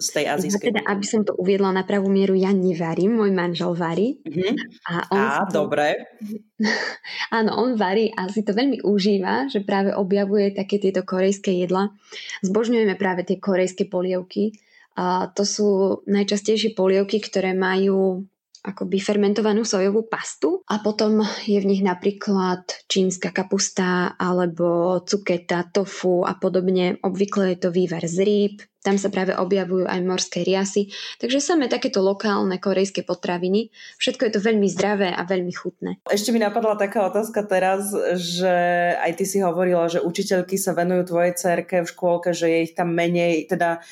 z 0.00 0.08
tej 0.16 0.24
azijskej. 0.32 0.64
Ja 0.64 0.68
teda, 0.72 0.82
aby 0.88 1.04
som 1.04 1.22
to 1.22 1.36
uviedla 1.36 1.70
na 1.76 1.84
pravú 1.84 2.08
mieru, 2.08 2.32
ja 2.32 2.50
nevarím, 2.50 3.20
môj 3.20 3.30
manžel 3.36 3.76
varí. 3.76 4.18
Mm-hmm. 4.24 4.54
A, 4.88 4.94
on 5.12 5.20
a 5.20 5.44
to... 5.46 5.52
dobre. 5.62 6.16
Áno, 7.36 7.60
on 7.60 7.76
varí 7.76 8.08
a 8.16 8.26
si 8.32 8.40
to 8.40 8.56
veľmi 8.56 8.80
užíva, 8.82 9.52
že 9.52 9.60
práve 9.60 9.92
objavuje 9.92 10.56
také 10.56 10.80
tieto 10.80 11.04
korejské 11.04 11.52
jedla. 11.60 11.92
Zbožňujeme 12.40 12.96
práve 12.96 13.28
tie 13.28 13.36
korejské 13.36 13.86
polievky. 13.86 14.56
A 14.98 15.30
to 15.30 15.46
sú 15.46 16.00
najčastejšie 16.08 16.74
polievky, 16.74 17.22
ktoré 17.22 17.54
majú 17.54 18.26
akoby 18.60 19.00
fermentovanú 19.00 19.64
sojovú 19.64 20.04
pastu 20.04 20.60
a 20.68 20.84
potom 20.84 21.24
je 21.48 21.56
v 21.60 21.68
nich 21.68 21.82
napríklad 21.84 22.64
čínska 22.86 23.32
kapusta 23.32 24.14
alebo 24.20 25.00
cuketa, 25.04 25.64
tofu 25.72 26.22
a 26.28 26.36
podobne. 26.36 27.00
Obvykle 27.00 27.56
je 27.56 27.58
to 27.64 27.68
vývar 27.72 28.04
z 28.04 28.18
rýb, 28.20 28.56
tam 28.80 28.96
sa 28.96 29.12
práve 29.12 29.36
objavujú 29.36 29.84
aj 29.84 30.00
morské 30.00 30.40
riasy, 30.40 30.88
takže 31.20 31.44
samé 31.44 31.68
takéto 31.68 32.00
lokálne 32.00 32.56
korejské 32.56 33.04
potraviny. 33.04 33.68
Všetko 34.00 34.24
je 34.24 34.32
to 34.32 34.40
veľmi 34.40 34.68
zdravé 34.72 35.12
a 35.12 35.20
veľmi 35.28 35.52
chutné. 35.52 36.00
Ešte 36.08 36.32
mi 36.32 36.40
napadla 36.40 36.80
taká 36.80 37.04
otázka 37.04 37.44
teraz, 37.44 37.92
že 38.16 38.56
aj 38.96 39.20
ty 39.20 39.24
si 39.28 39.38
hovorila, 39.44 39.84
že 39.92 40.00
učiteľky 40.00 40.56
sa 40.56 40.72
venujú 40.72 41.12
tvojej 41.12 41.36
cerke 41.36 41.84
v 41.84 41.90
škôlke, 41.92 42.32
že 42.32 42.48
je 42.48 42.58
ich 42.64 42.74
tam 42.76 42.96
menej, 42.96 43.52
teda 43.52 43.84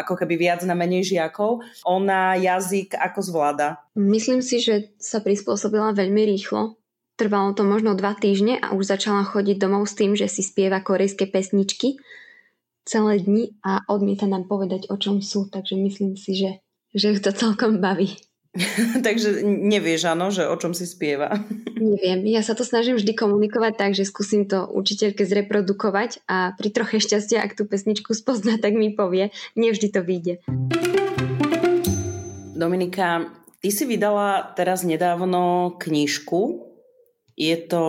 ako 0.00 0.18
keby 0.18 0.34
viac 0.40 0.60
na 0.66 0.74
menej 0.74 1.06
žiakov. 1.14 1.62
Ona 1.86 2.34
jazyk 2.40 2.96
ako 2.96 3.20
zvláda? 3.22 3.82
Myslím 3.94 4.42
si, 4.42 4.58
že 4.58 4.94
sa 4.98 5.22
prispôsobila 5.22 5.94
veľmi 5.94 6.22
rýchlo. 6.34 6.80
Trvalo 7.14 7.54
to 7.54 7.62
možno 7.62 7.94
dva 7.94 8.18
týždne 8.18 8.58
a 8.58 8.74
už 8.74 8.90
začala 8.90 9.22
chodiť 9.22 9.56
domov 9.62 9.86
s 9.86 9.94
tým, 9.94 10.18
že 10.18 10.26
si 10.26 10.42
spieva 10.42 10.82
korejské 10.82 11.30
pesničky 11.30 11.94
celé 12.84 13.22
dni 13.22 13.56
a 13.64 13.80
odmieta 13.88 14.28
nám 14.28 14.44
povedať, 14.44 14.92
o 14.92 14.96
čom 15.00 15.24
sú. 15.24 15.48
Takže 15.48 15.74
myslím 15.78 16.20
si, 16.20 16.36
že, 16.36 16.50
že 16.92 17.16
ju 17.16 17.18
to 17.18 17.32
celkom 17.32 17.80
baví. 17.80 18.12
Takže 19.06 19.42
nevieš, 19.42 20.06
áno, 20.06 20.30
že 20.30 20.46
o 20.46 20.54
čom 20.54 20.78
si 20.78 20.86
spieva. 20.86 21.42
Neviem. 21.74 22.22
Ja 22.30 22.38
sa 22.46 22.54
to 22.54 22.62
snažím 22.62 22.94
vždy 22.94 23.12
komunikovať 23.18 23.72
tak, 23.74 23.92
že 23.98 24.06
skúsim 24.06 24.46
to 24.46 24.70
učiteľke 24.70 25.26
zreprodukovať 25.26 26.22
a 26.30 26.54
pri 26.54 26.68
troche 26.70 27.02
šťastia, 27.02 27.42
ak 27.42 27.58
tú 27.58 27.66
pesničku 27.66 28.14
spozná, 28.14 28.54
tak 28.62 28.78
mi 28.78 28.94
povie. 28.94 29.34
Nevždy 29.58 29.88
to 29.90 30.00
vyjde. 30.06 30.34
Dominika, 32.54 33.26
ty 33.58 33.68
si 33.74 33.82
vydala 33.90 34.54
teraz 34.54 34.86
nedávno 34.86 35.74
knižku. 35.82 36.70
Je 37.34 37.58
to 37.58 37.82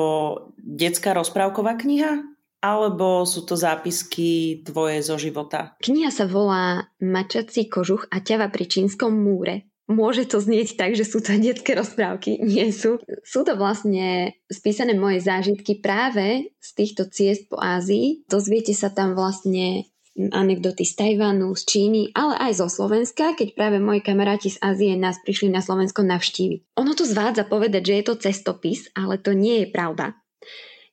detská 0.58 1.14
rozprávková 1.14 1.78
kniha? 1.78 2.26
Alebo 2.66 3.30
sú 3.30 3.46
to 3.46 3.54
zápisky 3.54 4.66
tvoje 4.66 5.06
zo 5.06 5.22
života? 5.22 5.78
Kniha 5.86 6.10
sa 6.10 6.26
volá 6.26 6.90
Mačací 6.98 7.70
kožuch 7.70 8.10
a 8.10 8.26
ťava 8.26 8.50
pri 8.50 8.66
čínskom 8.66 9.14
múre. 9.14 9.70
Môže 9.86 10.26
to 10.26 10.42
znieť 10.42 10.82
tak, 10.82 10.98
že 10.98 11.06
sú 11.06 11.22
to 11.22 11.38
detské 11.42 11.78
rozprávky. 11.78 12.42
Nie 12.42 12.74
sú. 12.74 12.98
Sú 13.22 13.46
to 13.46 13.54
vlastne 13.54 14.34
spísané 14.50 14.98
moje 14.98 15.22
zážitky 15.22 15.78
práve 15.78 16.54
z 16.58 16.70
týchto 16.74 17.06
ciest 17.10 17.46
po 17.50 17.62
Ázii. 17.62 18.26
Dozviete 18.26 18.74
sa 18.74 18.90
tam 18.90 19.14
vlastne 19.14 19.86
anekdoty 20.16 20.88
z 20.88 20.96
Tajvanu, 20.96 21.52
z 21.60 21.64
Číny, 21.68 22.02
ale 22.16 22.40
aj 22.40 22.64
zo 22.64 22.68
Slovenska, 22.72 23.36
keď 23.36 23.52
práve 23.52 23.84
moji 23.84 24.00
kamaráti 24.00 24.48
z 24.48 24.64
Ázie 24.64 24.96
nás 24.96 25.20
prišli 25.20 25.52
na 25.52 25.60
Slovensko 25.60 26.08
navštíviť. 26.08 26.80
Ono 26.80 26.96
tu 26.96 27.04
zvádza 27.04 27.44
povedať, 27.44 27.84
že 27.84 27.96
je 28.00 28.04
to 28.08 28.16
cestopis, 28.24 28.88
ale 28.96 29.20
to 29.20 29.36
nie 29.36 29.64
je 29.64 29.68
pravda. 29.68 30.16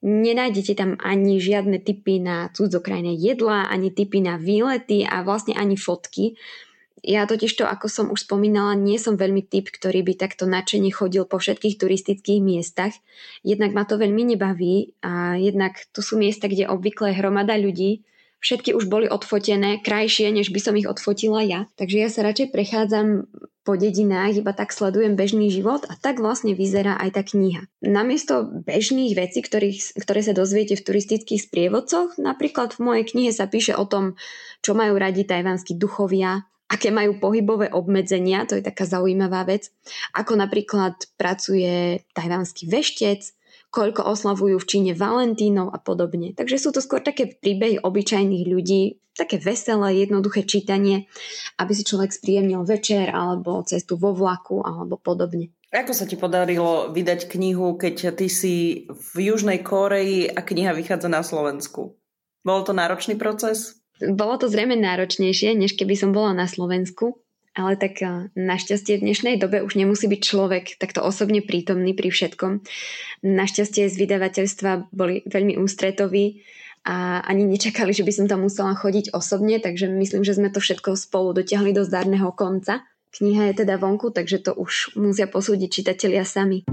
Nenájdete 0.03 0.75
tam 0.75 0.99
ani 0.99 1.39
žiadne 1.39 1.79
typy 1.79 2.19
na 2.19 2.51
cudzokrajné 2.51 3.15
jedlá, 3.15 3.71
ani 3.71 3.95
typy 3.95 4.19
na 4.19 4.35
výlety 4.35 5.07
a 5.07 5.23
vlastne 5.23 5.55
ani 5.55 5.79
fotky. 5.79 6.35
Ja 7.01 7.25
totiž 7.25 7.57
to, 7.57 7.65
ako 7.65 7.89
som 7.89 8.07
už 8.13 8.29
spomínala, 8.29 8.77
nie 8.77 9.01
som 9.01 9.17
veľmi 9.17 9.49
typ, 9.49 9.73
ktorý 9.73 10.05
by 10.05 10.21
takto 10.21 10.45
načene 10.45 10.93
chodil 10.93 11.25
po 11.25 11.41
všetkých 11.41 11.81
turistických 11.81 12.45
miestach. 12.45 12.93
Jednak 13.41 13.73
ma 13.73 13.89
to 13.89 13.97
veľmi 13.97 14.37
nebaví 14.37 14.93
a 15.01 15.41
jednak 15.41 15.81
to 15.97 16.05
sú 16.05 16.21
miesta, 16.21 16.47
kde 16.47 16.71
obvykle 16.71 17.17
hromada 17.17 17.59
ľudí, 17.59 18.07
všetky 18.43 18.75
už 18.75 18.91
boli 18.91 19.07
odfotené, 19.07 19.81
krajšie, 19.81 20.29
než 20.35 20.51
by 20.51 20.61
som 20.61 20.75
ich 20.75 20.91
odfotila 20.91 21.41
ja. 21.47 21.71
Takže 21.79 21.97
ja 21.97 22.09
sa 22.11 22.27
radšej 22.27 22.51
prechádzam 22.51 23.31
po 23.63 23.79
dedinách, 23.79 24.43
iba 24.43 24.51
tak 24.51 24.75
sledujem 24.75 25.15
bežný 25.15 25.47
život 25.47 25.87
a 25.87 25.95
tak 25.95 26.19
vlastne 26.19 26.51
vyzerá 26.51 26.99
aj 26.99 27.11
tá 27.15 27.23
kniha. 27.23 27.71
Namiesto 27.79 28.43
bežných 28.67 29.15
vecí, 29.15 29.39
ktorých, 29.39 29.95
ktoré 30.03 30.21
sa 30.27 30.35
dozviete 30.35 30.75
v 30.75 30.83
turistických 30.83 31.47
sprievodcoch, 31.47 32.19
napríklad 32.19 32.75
v 32.75 32.83
mojej 32.83 33.05
knihe 33.07 33.31
sa 33.31 33.47
píše 33.47 33.79
o 33.79 33.87
tom, 33.87 34.19
čo 34.67 34.75
majú 34.75 34.99
radi 34.99 35.23
tajvanskí 35.23 35.79
duchovia, 35.79 36.43
aké 36.73 36.88
majú 36.88 37.21
pohybové 37.21 37.69
obmedzenia, 37.69 38.49
to 38.49 38.57
je 38.57 38.64
taká 38.64 38.88
zaujímavá 38.88 39.45
vec, 39.45 39.69
ako 40.17 40.41
napríklad 40.41 40.97
pracuje 41.21 42.00
tajvanský 42.17 42.64
veštec, 42.73 43.21
koľko 43.69 44.09
oslavujú 44.09 44.57
v 44.57 44.69
Číne 44.69 44.93
Valentínov 44.97 45.73
a 45.73 45.79
podobne. 45.81 46.33
Takže 46.33 46.57
sú 46.57 46.73
to 46.73 46.81
skôr 46.81 47.05
také 47.05 47.29
príbehy 47.29 47.81
obyčajných 47.81 48.45
ľudí, 48.49 49.00
také 49.12 49.37
veselé, 49.37 50.09
jednoduché 50.09 50.49
čítanie, 50.49 51.09
aby 51.61 51.73
si 51.76 51.85
človek 51.85 52.12
spríjemnil 52.12 52.64
večer 52.64 53.12
alebo 53.12 53.61
cestu 53.64 54.00
vo 54.00 54.17
vlaku 54.17 54.64
alebo 54.64 54.97
podobne. 54.97 55.52
Ako 55.73 55.97
sa 55.97 56.05
ti 56.05 56.21
podarilo 56.21 56.93
vydať 56.93 57.33
knihu, 57.33 57.81
keď 57.81 58.12
ty 58.12 58.29
si 58.29 58.85
v 58.93 59.33
Južnej 59.33 59.64
Koreji 59.64 60.29
a 60.29 60.45
kniha 60.45 60.76
vychádza 60.76 61.09
na 61.09 61.25
Slovensku? 61.25 61.97
Bol 62.45 62.61
to 62.64 62.76
náročný 62.76 63.17
proces? 63.17 63.82
Bolo 64.02 64.35
to 64.35 64.50
zrejme 64.50 64.75
náročnejšie, 64.75 65.54
než 65.54 65.78
keby 65.78 65.94
som 65.94 66.11
bola 66.11 66.35
na 66.35 66.50
Slovensku, 66.50 67.23
ale 67.54 67.78
tak 67.78 68.02
eh, 68.02 68.26
našťastie 68.35 68.99
v 68.99 69.04
dnešnej 69.06 69.35
dobe 69.38 69.62
už 69.62 69.78
nemusí 69.78 70.11
byť 70.11 70.21
človek 70.21 70.64
takto 70.82 71.04
osobne 71.06 71.38
prítomný 71.38 71.94
pri 71.94 72.11
všetkom. 72.11 72.66
Našťastie 73.23 73.87
z 73.87 73.94
vydavateľstva 73.94 74.90
boli 74.90 75.23
veľmi 75.23 75.54
ústretoví 75.54 76.42
a 76.82 77.23
ani 77.23 77.47
nečakali, 77.47 77.94
že 77.94 78.02
by 78.02 78.11
som 78.11 78.26
tam 78.26 78.42
musela 78.42 78.75
chodiť 78.75 79.14
osobne, 79.14 79.62
takže 79.62 79.87
myslím, 79.87 80.26
že 80.26 80.35
sme 80.35 80.50
to 80.50 80.59
všetko 80.59 80.99
spolu 80.99 81.30
dotiahli 81.38 81.71
do 81.71 81.87
zdarného 81.87 82.35
konca. 82.35 82.82
Kniha 83.14 83.52
je 83.52 83.62
teda 83.62 83.78
vonku, 83.78 84.11
takže 84.11 84.42
to 84.42 84.56
už 84.56 84.99
musia 84.99 85.30
posúdiť 85.30 85.68
čitatelia 85.71 86.26
sami. 86.26 86.66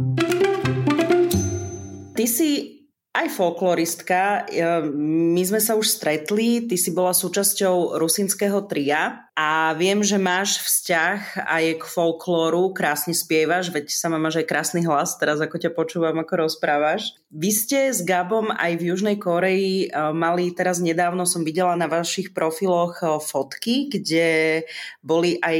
Ty 2.15 2.25
si 2.25 2.78
aj 3.09 3.27
folkloristka. 3.33 4.45
My 4.93 5.41
sme 5.41 5.57
sa 5.57 5.73
už 5.73 5.89
stretli, 5.89 6.69
ty 6.69 6.77
si 6.77 6.93
bola 6.93 7.09
súčasťou 7.09 7.97
rusinského 7.97 8.61
tria 8.69 9.25
a 9.33 9.73
viem, 9.73 10.05
že 10.05 10.21
máš 10.21 10.61
vzťah 10.61 11.41
aj 11.41 11.65
k 11.81 11.83
folklóru, 11.89 12.69
krásne 12.69 13.17
spievaš, 13.17 13.73
veď 13.73 13.89
sama 13.89 14.21
máš 14.21 14.45
aj 14.45 14.47
krásny 14.47 14.85
hlas, 14.85 15.17
teraz 15.17 15.41
ako 15.41 15.57
ťa 15.57 15.71
počúvam, 15.73 16.21
ako 16.21 16.45
rozprávaš. 16.45 17.17
Vy 17.33 17.49
ste 17.49 17.79
s 17.89 18.05
Gabom 18.05 18.53
aj 18.53 18.77
v 18.77 18.93
Južnej 18.93 19.17
Koreji 19.17 19.89
mali, 20.13 20.53
teraz 20.53 20.77
nedávno 20.77 21.25
som 21.25 21.41
videla 21.41 21.73
na 21.73 21.89
vašich 21.89 22.29
profiloch 22.29 23.01
fotky, 23.25 23.89
kde 23.89 24.63
boli 25.01 25.41
aj 25.41 25.57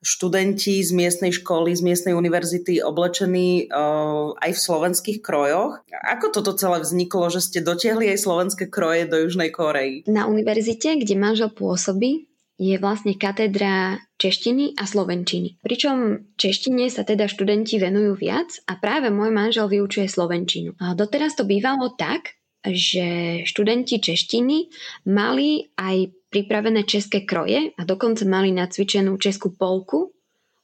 študenti 0.00 0.80
z 0.80 0.90
miestnej 0.96 1.32
školy, 1.32 1.76
z 1.76 1.84
miestnej 1.84 2.16
univerzity 2.16 2.80
oblečení 2.80 3.68
uh, 3.68 4.32
aj 4.40 4.50
v 4.56 4.60
slovenských 4.60 5.18
krojoch. 5.20 5.84
Ako 5.92 6.32
toto 6.32 6.56
celé 6.56 6.80
vzniklo, 6.80 7.28
že 7.28 7.44
ste 7.44 7.60
dotiahli 7.60 8.08
aj 8.16 8.24
slovenské 8.24 8.72
kroje 8.72 9.04
do 9.04 9.20
Južnej 9.20 9.52
Korei? 9.52 10.02
Na 10.08 10.24
univerzite, 10.24 10.96
kde 10.96 11.14
manžel 11.20 11.52
pôsobí, 11.52 12.30
je 12.60 12.76
vlastne 12.76 13.16
katedra 13.16 13.96
češtiny 14.20 14.76
a 14.76 14.84
slovenčiny. 14.84 15.64
Pričom 15.64 16.28
češtine 16.36 16.92
sa 16.92 17.08
teda 17.08 17.24
študenti 17.24 17.80
venujú 17.80 18.20
viac 18.20 18.52
a 18.68 18.76
práve 18.76 19.08
môj 19.08 19.32
manžel 19.32 19.64
vyučuje 19.64 20.04
slovenčinu. 20.12 20.76
A 20.76 20.92
doteraz 20.92 21.40
to 21.40 21.48
bývalo 21.48 21.96
tak, 21.96 22.36
že 22.60 23.40
študenti 23.48 24.04
češtiny 24.04 24.68
mali 25.08 25.72
aj 25.80 26.19
pripravené 26.30 26.86
české 26.86 27.26
kroje 27.26 27.74
a 27.74 27.82
dokonca 27.82 28.22
mali 28.24 28.54
nacvičenú 28.54 29.18
českú 29.18 29.50
polku, 29.52 30.14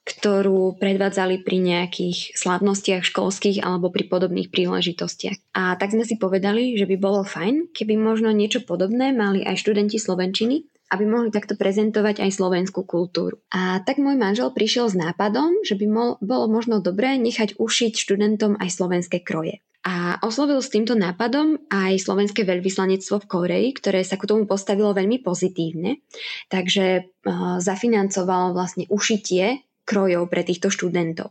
ktorú 0.06 0.78
predvádzali 0.78 1.42
pri 1.42 1.58
nejakých 1.58 2.38
slávnostiach 2.38 3.02
školských 3.02 3.66
alebo 3.66 3.90
pri 3.90 4.06
podobných 4.06 4.54
príležitostiach. 4.54 5.58
A 5.58 5.74
tak 5.74 5.90
sme 5.90 6.06
si 6.06 6.14
povedali, 6.14 6.78
že 6.78 6.86
by 6.86 6.96
bolo 6.96 7.26
fajn, 7.26 7.74
keby 7.74 7.98
možno 7.98 8.30
niečo 8.30 8.62
podobné 8.62 9.10
mali 9.10 9.42
aj 9.42 9.58
študenti 9.58 9.98
slovenčiny, 9.98 10.62
aby 10.94 11.02
mohli 11.02 11.34
takto 11.34 11.58
prezentovať 11.58 12.22
aj 12.22 12.30
slovenskú 12.38 12.86
kultúru. 12.86 13.42
A 13.50 13.82
tak 13.82 13.98
môj 13.98 14.14
manžel 14.14 14.54
prišiel 14.54 14.86
s 14.86 14.94
nápadom, 14.94 15.66
že 15.66 15.74
by 15.74 15.86
bolo 16.22 16.46
možno 16.46 16.78
dobré 16.78 17.18
nechať 17.18 17.58
ušiť 17.58 17.98
študentom 17.98 18.54
aj 18.62 18.70
slovenské 18.70 19.26
kroje. 19.26 19.65
A 19.86 20.18
oslovil 20.26 20.58
s 20.58 20.74
týmto 20.74 20.98
nápadom 20.98 21.70
aj 21.70 22.02
slovenské 22.02 22.42
veľvyslanectvo 22.42 23.22
v 23.22 23.28
Koreji, 23.30 23.68
ktoré 23.78 24.02
sa 24.02 24.18
k 24.18 24.26
tomu 24.26 24.42
postavilo 24.42 24.90
veľmi 24.90 25.22
pozitívne. 25.22 26.02
Takže 26.50 27.06
uh, 27.06 27.62
zafinancoval 27.62 28.50
vlastne 28.50 28.90
ušitie 28.90 29.62
krojov 29.86 30.26
pre 30.26 30.42
týchto 30.42 30.74
študentov. 30.74 31.30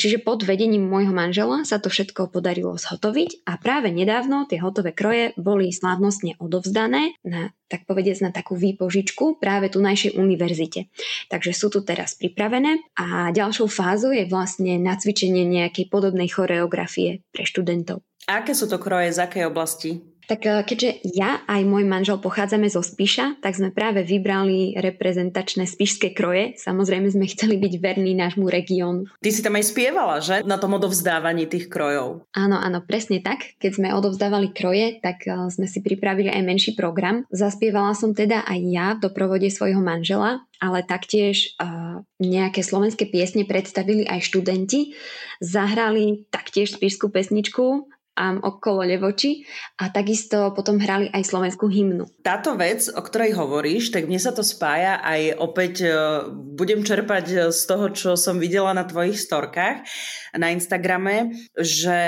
Čiže 0.00 0.24
pod 0.24 0.40
vedením 0.48 0.88
môjho 0.88 1.12
manžela 1.12 1.68
sa 1.68 1.76
to 1.76 1.92
všetko 1.92 2.32
podarilo 2.32 2.80
zhotoviť 2.80 3.44
a 3.44 3.60
práve 3.60 3.92
nedávno 3.92 4.48
tie 4.48 4.56
hotové 4.56 4.96
kroje 4.96 5.36
boli 5.36 5.68
slávnostne 5.68 6.40
odovzdané 6.40 7.12
na, 7.28 7.52
tak 7.68 7.84
povediať, 7.84 8.24
na 8.24 8.32
takú 8.32 8.56
výpožičku 8.56 9.36
práve 9.36 9.68
tu 9.68 9.84
našej 9.84 10.16
univerzite. 10.16 10.88
Takže 11.28 11.52
sú 11.52 11.68
tu 11.68 11.84
teraz 11.84 12.16
pripravené 12.16 12.80
a 12.96 13.28
ďalšou 13.36 13.68
fázou 13.68 14.16
je 14.16 14.24
vlastne 14.24 14.80
nacvičenie 14.80 15.44
nejakej 15.44 15.92
podobnej 15.92 16.32
choreografie 16.32 17.20
pre 17.28 17.44
študentov. 17.44 18.00
A 18.32 18.40
aké 18.40 18.56
sú 18.56 18.64
to 18.64 18.80
kroje, 18.80 19.12
z 19.12 19.20
akej 19.20 19.44
oblasti? 19.44 20.09
Tak 20.30 20.46
eh, 20.46 20.62
keďže 20.62 20.90
ja 21.10 21.42
aj 21.50 21.66
môj 21.66 21.82
manžel 21.90 22.22
pochádzame 22.22 22.70
zo 22.70 22.86
Spiša, 22.86 23.42
tak 23.42 23.58
sme 23.58 23.74
práve 23.74 24.06
vybrali 24.06 24.78
reprezentačné 24.78 25.66
spišské 25.66 26.14
kroje. 26.14 26.54
Samozrejme 26.54 27.10
sme 27.10 27.26
chceli 27.26 27.58
byť 27.58 27.72
verní 27.82 28.14
nášmu 28.14 28.46
regiónu. 28.46 29.10
Ty 29.18 29.28
si 29.34 29.42
tam 29.42 29.58
aj 29.58 29.66
spievala, 29.66 30.22
že? 30.22 30.46
Na 30.46 30.62
tom 30.62 30.78
odovzdávaní 30.78 31.50
tých 31.50 31.66
krojov. 31.66 32.30
Áno, 32.30 32.56
áno, 32.62 32.78
presne 32.86 33.18
tak. 33.18 33.58
Keď 33.58 33.82
sme 33.82 33.88
odovzdávali 33.90 34.54
kroje, 34.54 35.02
tak 35.02 35.26
eh, 35.26 35.50
sme 35.50 35.66
si 35.66 35.82
pripravili 35.82 36.30
aj 36.30 36.46
menší 36.46 36.72
program. 36.78 37.26
Zaspievala 37.34 37.98
som 37.98 38.14
teda 38.14 38.46
aj 38.46 38.58
ja 38.70 38.86
v 38.94 39.10
doprovode 39.10 39.50
svojho 39.50 39.82
manžela, 39.82 40.46
ale 40.60 40.84
taktiež 40.84 41.56
uh, 41.56 42.04
nejaké 42.20 42.60
slovenské 42.60 43.08
piesne 43.08 43.48
predstavili 43.48 44.04
aj 44.04 44.28
študenti. 44.28 44.92
Zahrali 45.40 46.28
taktiež 46.28 46.76
spišskú 46.76 47.08
pesničku 47.08 47.88
um, 48.20 48.36
okolo 48.44 48.84
Levoči 48.84 49.48
a 49.80 49.88
takisto 49.88 50.52
potom 50.52 50.76
hrali 50.76 51.08
aj 51.08 51.24
slovenskú 51.24 51.72
hymnu. 51.72 52.04
Táto 52.20 52.52
vec, 52.60 52.84
o 52.92 53.00
ktorej 53.00 53.32
hovoríš, 53.32 53.88
tak 53.96 54.04
mne 54.04 54.20
sa 54.20 54.36
to 54.36 54.44
spája 54.44 55.00
aj 55.00 55.40
opäť 55.40 55.74
uh, 55.88 56.28
budem 56.30 56.84
čerpať 56.84 57.24
e, 57.32 57.36
z 57.48 57.62
toho, 57.64 57.86
čo 57.88 58.10
som 58.20 58.36
videla 58.36 58.76
na 58.76 58.84
tvojich 58.84 59.16
storkách 59.16 59.88
na 60.36 60.52
Instagrame, 60.52 61.32
že 61.56 61.98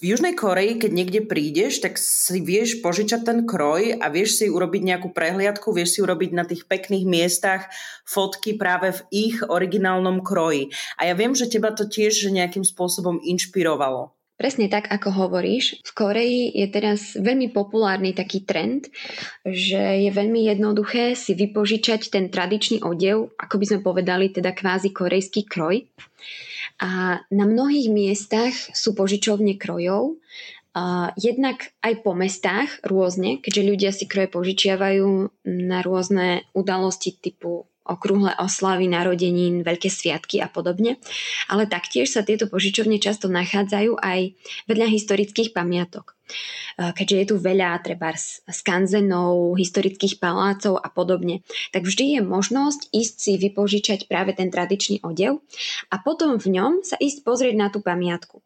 v 0.00 0.16
Južnej 0.16 0.32
Koreji, 0.32 0.80
keď 0.80 0.90
niekde 0.94 1.20
prídeš, 1.26 1.84
tak 1.84 2.00
si 2.00 2.40
vieš 2.40 2.80
požičať 2.80 3.20
ten 3.26 3.38
kroj 3.44 4.00
a 4.00 4.06
vieš 4.08 4.40
si 4.40 4.46
urobiť 4.48 4.82
nejakú 4.86 5.12
prehliadku, 5.12 5.74
vieš 5.74 5.98
si 5.98 6.00
urobiť 6.00 6.30
na 6.32 6.44
tých 6.48 6.64
pekných 6.64 7.04
miestach 7.04 7.68
fotky 8.08 8.56
práve 8.56 8.96
v 8.96 9.00
ich 9.12 9.36
originálnom 9.44 10.24
kroji. 10.24 10.72
A 10.96 11.10
ja 11.10 11.14
viem, 11.18 11.36
že 11.36 11.50
teba 11.50 11.74
to 11.74 11.84
tiež 11.84 12.32
nejakým 12.32 12.64
spôsobom 12.64 13.20
inšpirovalo. 13.20 14.19
Presne 14.40 14.72
tak, 14.72 14.88
ako 14.88 15.12
hovoríš. 15.12 15.84
V 15.84 15.92
Koreji 15.92 16.48
je 16.56 16.66
teraz 16.72 17.12
veľmi 17.12 17.52
populárny 17.52 18.16
taký 18.16 18.40
trend, 18.40 18.88
že 19.44 20.00
je 20.00 20.08
veľmi 20.08 20.48
jednoduché 20.48 21.12
si 21.12 21.36
vypožičať 21.36 22.08
ten 22.08 22.32
tradičný 22.32 22.80
odev, 22.80 23.36
ako 23.36 23.60
by 23.60 23.64
sme 23.68 23.84
povedali, 23.84 24.32
teda 24.32 24.56
kvázi 24.56 24.96
korejský 24.96 25.44
kroj. 25.44 25.84
A 26.80 27.20
na 27.28 27.44
mnohých 27.44 27.92
miestach 27.92 28.56
sú 28.72 28.96
požičovne 28.96 29.60
krojov, 29.60 30.16
a 30.70 31.10
jednak 31.18 31.74
aj 31.82 32.06
po 32.06 32.14
mestách 32.14 32.78
rôzne, 32.86 33.42
keďže 33.42 33.66
ľudia 33.66 33.90
si 33.90 34.06
kroje 34.06 34.30
požičiavajú 34.30 35.34
na 35.50 35.82
rôzne 35.82 36.46
udalosti 36.54 37.10
typu 37.10 37.66
okrúhle 37.90 38.38
oslavy, 38.38 38.86
narodenín, 38.86 39.66
veľké 39.66 39.90
sviatky 39.90 40.38
a 40.38 40.46
podobne. 40.46 41.02
Ale 41.50 41.66
taktiež 41.66 42.14
sa 42.14 42.22
tieto 42.22 42.46
požičovne 42.46 43.02
často 43.02 43.26
nachádzajú 43.26 43.98
aj 43.98 44.20
vedľa 44.70 44.86
historických 44.86 45.50
pamiatok. 45.50 46.14
Keďže 46.80 47.16
je 47.16 47.26
tu 47.28 47.36
veľa 47.36 47.76
treba 47.84 48.16
skanzenov, 48.48 49.58
historických 49.58 50.16
palácov 50.16 50.80
a 50.80 50.88
podobne, 50.88 51.44
tak 51.76 51.84
vždy 51.84 52.16
je 52.16 52.20
možnosť 52.24 52.88
ísť 52.88 53.14
si 53.20 53.32
vypožičať 53.36 54.08
práve 54.08 54.32
ten 54.32 54.48
tradičný 54.48 55.04
odev 55.04 55.44
a 55.92 56.00
potom 56.00 56.40
v 56.40 56.56
ňom 56.56 56.72
sa 56.80 56.96
ísť 56.96 57.22
pozrieť 57.22 57.54
na 57.56 57.68
tú 57.68 57.84
pamiatku. 57.84 58.40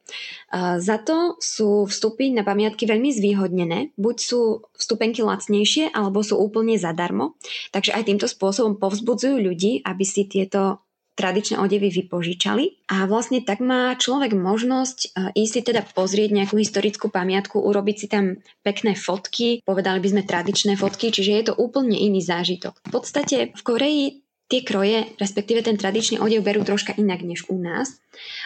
Za 0.78 0.96
to 1.02 1.38
sú 1.38 1.86
vstupy 1.86 2.34
na 2.34 2.42
pamiatky 2.42 2.84
veľmi 2.84 3.10
zvýhodnené, 3.14 3.94
buď 3.94 4.16
sú 4.18 4.66
vstupenky 4.74 5.24
lacnejšie, 5.24 5.94
alebo 5.94 6.20
sú 6.20 6.36
úplne 6.36 6.76
zadarmo, 6.76 7.38
takže 7.72 7.94
aj 7.96 8.06
týmto 8.06 8.26
spôsobom 8.28 8.76
povzbudzujú 8.76 9.40
ľudí, 9.40 9.80
aby 9.86 10.04
si 10.04 10.28
tieto 10.28 10.83
tradičné 11.14 11.62
odevy 11.62 11.94
vypožičali 11.94 12.90
a 12.90 13.06
vlastne 13.06 13.40
tak 13.46 13.62
má 13.62 13.94
človek 13.94 14.34
možnosť 14.34 14.98
e, 14.98 15.08
ísť 15.46 15.52
si 15.54 15.60
teda 15.62 15.86
pozrieť 15.94 16.34
nejakú 16.34 16.58
historickú 16.58 17.06
pamiatku, 17.06 17.62
urobiť 17.62 17.96
si 17.96 18.06
tam 18.10 18.42
pekné 18.66 18.98
fotky, 18.98 19.62
povedali 19.62 20.02
by 20.02 20.08
sme 20.10 20.22
tradičné 20.26 20.74
fotky, 20.74 21.14
čiže 21.14 21.32
je 21.32 21.44
to 21.46 21.54
úplne 21.54 21.94
iný 21.94 22.18
zážitok. 22.18 22.82
V 22.82 22.90
podstate 22.90 23.54
v 23.54 23.62
Koreji 23.62 24.23
tie 24.48 24.60
kroje, 24.60 25.08
respektíve 25.16 25.64
ten 25.64 25.80
tradičný 25.80 26.20
odev 26.20 26.44
berú 26.44 26.60
troška 26.62 26.92
inak 26.94 27.24
než 27.24 27.48
u 27.48 27.56
nás. 27.56 27.96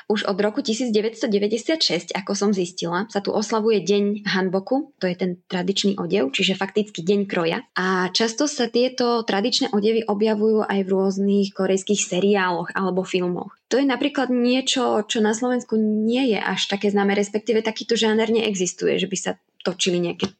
Už 0.06 0.24
od 0.24 0.38
roku 0.40 0.62
1996, 0.62 2.14
ako 2.14 2.32
som 2.32 2.50
zistila, 2.54 3.04
sa 3.10 3.20
tu 3.20 3.34
oslavuje 3.34 3.82
Deň 3.82 4.24
Hanboku, 4.24 4.94
to 5.02 5.10
je 5.10 5.16
ten 5.18 5.30
tradičný 5.50 5.98
odev, 5.98 6.30
čiže 6.32 6.56
fakticky 6.56 7.02
Deň 7.02 7.20
kroja. 7.28 7.66
A 7.76 8.08
často 8.14 8.46
sa 8.46 8.70
tieto 8.70 9.26
tradičné 9.26 9.74
odevy 9.74 10.06
objavujú 10.06 10.64
aj 10.64 10.80
v 10.86 10.88
rôznych 10.88 11.52
korejských 11.52 12.00
seriáloch 12.00 12.72
alebo 12.72 13.04
filmoch. 13.04 13.58
To 13.68 13.76
je 13.76 13.84
napríklad 13.84 14.32
niečo, 14.32 15.04
čo 15.04 15.20
na 15.20 15.36
Slovensku 15.36 15.76
nie 15.76 16.32
je 16.32 16.40
až 16.40 16.72
také 16.72 16.88
známe, 16.88 17.12
respektíve 17.12 17.60
takýto 17.60 17.98
žáner 17.98 18.32
neexistuje, 18.32 18.96
že 18.96 19.10
by 19.10 19.16
sa 19.18 19.32
točili 19.60 20.00
nejaké 20.00 20.32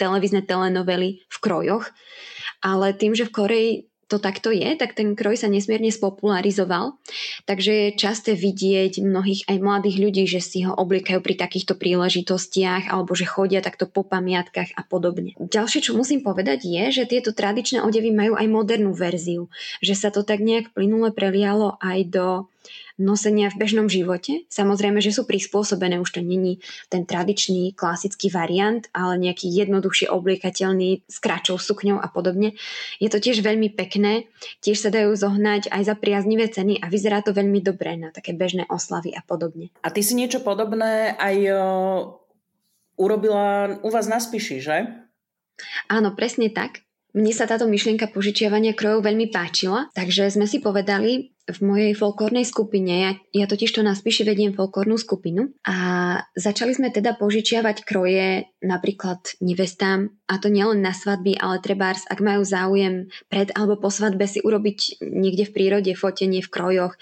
televízne 0.00 0.42
telenovely 0.42 1.22
v 1.30 1.36
krojoch. 1.38 1.94
Ale 2.62 2.94
tým, 2.94 3.14
že 3.14 3.26
v 3.26 3.34
Koreji 3.34 3.72
to 4.12 4.20
takto 4.20 4.52
je, 4.52 4.76
tak 4.76 4.92
ten 4.92 5.16
kroj 5.16 5.40
sa 5.40 5.48
nesmierne 5.48 5.88
spopularizoval. 5.88 7.00
Takže 7.48 7.72
je 7.72 7.88
časté 7.96 8.36
vidieť 8.36 9.00
mnohých 9.00 9.48
aj 9.48 9.56
mladých 9.56 9.96
ľudí, 9.96 10.24
že 10.28 10.44
si 10.44 10.68
ho 10.68 10.76
obliekajú 10.76 11.24
pri 11.24 11.40
takýchto 11.40 11.80
príležitostiach 11.80 12.92
alebo 12.92 13.16
že 13.16 13.24
chodia 13.24 13.64
takto 13.64 13.88
po 13.88 14.04
pamiatkách 14.04 14.76
a 14.76 14.82
podobne. 14.84 15.32
Ďalšie, 15.40 15.88
čo 15.88 15.96
musím 15.96 16.20
povedať 16.20 16.68
je, 16.68 17.02
že 17.02 17.08
tieto 17.08 17.32
tradičné 17.32 17.80
odevy 17.80 18.12
majú 18.12 18.36
aj 18.36 18.46
modernú 18.52 18.92
verziu. 18.92 19.48
Že 19.80 19.94
sa 19.96 20.08
to 20.12 20.20
tak 20.20 20.44
nejak 20.44 20.76
plynule 20.76 21.08
prelialo 21.16 21.80
aj 21.80 21.98
do 22.12 22.26
nosenia 23.02 23.50
v 23.50 23.58
bežnom 23.58 23.90
živote. 23.90 24.46
Samozrejme, 24.46 25.02
že 25.02 25.10
sú 25.10 25.26
prispôsobené, 25.26 25.98
už 25.98 26.16
to 26.16 26.20
není 26.22 26.62
ten 26.86 27.02
tradičný 27.02 27.74
klasický 27.74 28.30
variant, 28.30 28.86
ale 28.94 29.18
nejaký 29.18 29.50
jednoduchšie 29.50 30.06
obliekateľný 30.08 31.02
s 31.10 31.16
kratšou 31.18 31.58
sukňou 31.58 31.98
a 31.98 32.06
podobne. 32.06 32.54
Je 33.02 33.10
to 33.10 33.18
tiež 33.18 33.42
veľmi 33.42 33.74
pekné, 33.74 34.30
tiež 34.62 34.78
sa 34.78 34.90
dajú 34.94 35.10
zohnať 35.12 35.74
aj 35.74 35.82
za 35.82 35.94
priaznivé 35.98 36.46
ceny 36.46 36.78
a 36.78 36.86
vyzerá 36.86 37.26
to 37.26 37.34
veľmi 37.34 37.58
dobre 37.58 37.98
na 37.98 38.14
také 38.14 38.30
bežné 38.32 38.70
oslavy 38.70 39.10
a 39.12 39.20
podobne. 39.26 39.74
A 39.82 39.90
ty 39.90 40.06
si 40.06 40.14
niečo 40.14 40.40
podobné 40.40 41.18
aj 41.18 41.36
o, 41.50 41.60
urobila 42.94 43.76
u 43.82 43.88
vás 43.90 44.06
na 44.06 44.22
Spiši, 44.22 44.62
že? 44.62 44.78
Áno, 45.90 46.14
presne 46.14 46.48
tak. 46.48 46.86
Mne 47.12 47.32
sa 47.36 47.44
táto 47.44 47.68
myšlienka 47.68 48.08
požičiavania 48.08 48.72
krojov 48.72 49.04
veľmi 49.04 49.28
páčila, 49.28 49.92
takže 49.92 50.32
sme 50.32 50.48
si 50.48 50.64
povedali 50.64 51.31
v 51.42 51.58
mojej 51.58 51.92
folklórnej 51.98 52.46
skupine, 52.46 52.92
ja, 53.02 53.12
ja 53.34 53.46
totiž 53.50 53.74
to 53.74 53.82
na 53.82 53.98
spíši 53.98 54.22
vediem 54.22 54.54
folklórnu 54.54 54.94
skupinu 54.94 55.50
a 55.66 55.76
začali 56.38 56.70
sme 56.70 56.94
teda 56.94 57.18
požičiavať 57.18 57.82
kroje 57.82 58.46
napríklad 58.62 59.18
nevestám 59.42 60.14
a 60.30 60.38
to 60.38 60.46
nielen 60.46 60.86
na 60.86 60.94
svadby, 60.94 61.34
ale 61.34 61.58
trebárs, 61.58 62.06
ak 62.06 62.22
majú 62.22 62.46
záujem 62.46 63.10
pred 63.26 63.50
alebo 63.58 63.74
po 63.74 63.90
svadbe 63.90 64.22
si 64.30 64.38
urobiť 64.38 65.02
niekde 65.02 65.50
v 65.50 65.54
prírode 65.54 65.92
fotenie 65.98 66.46
v 66.46 66.52
krojoch, 66.52 66.94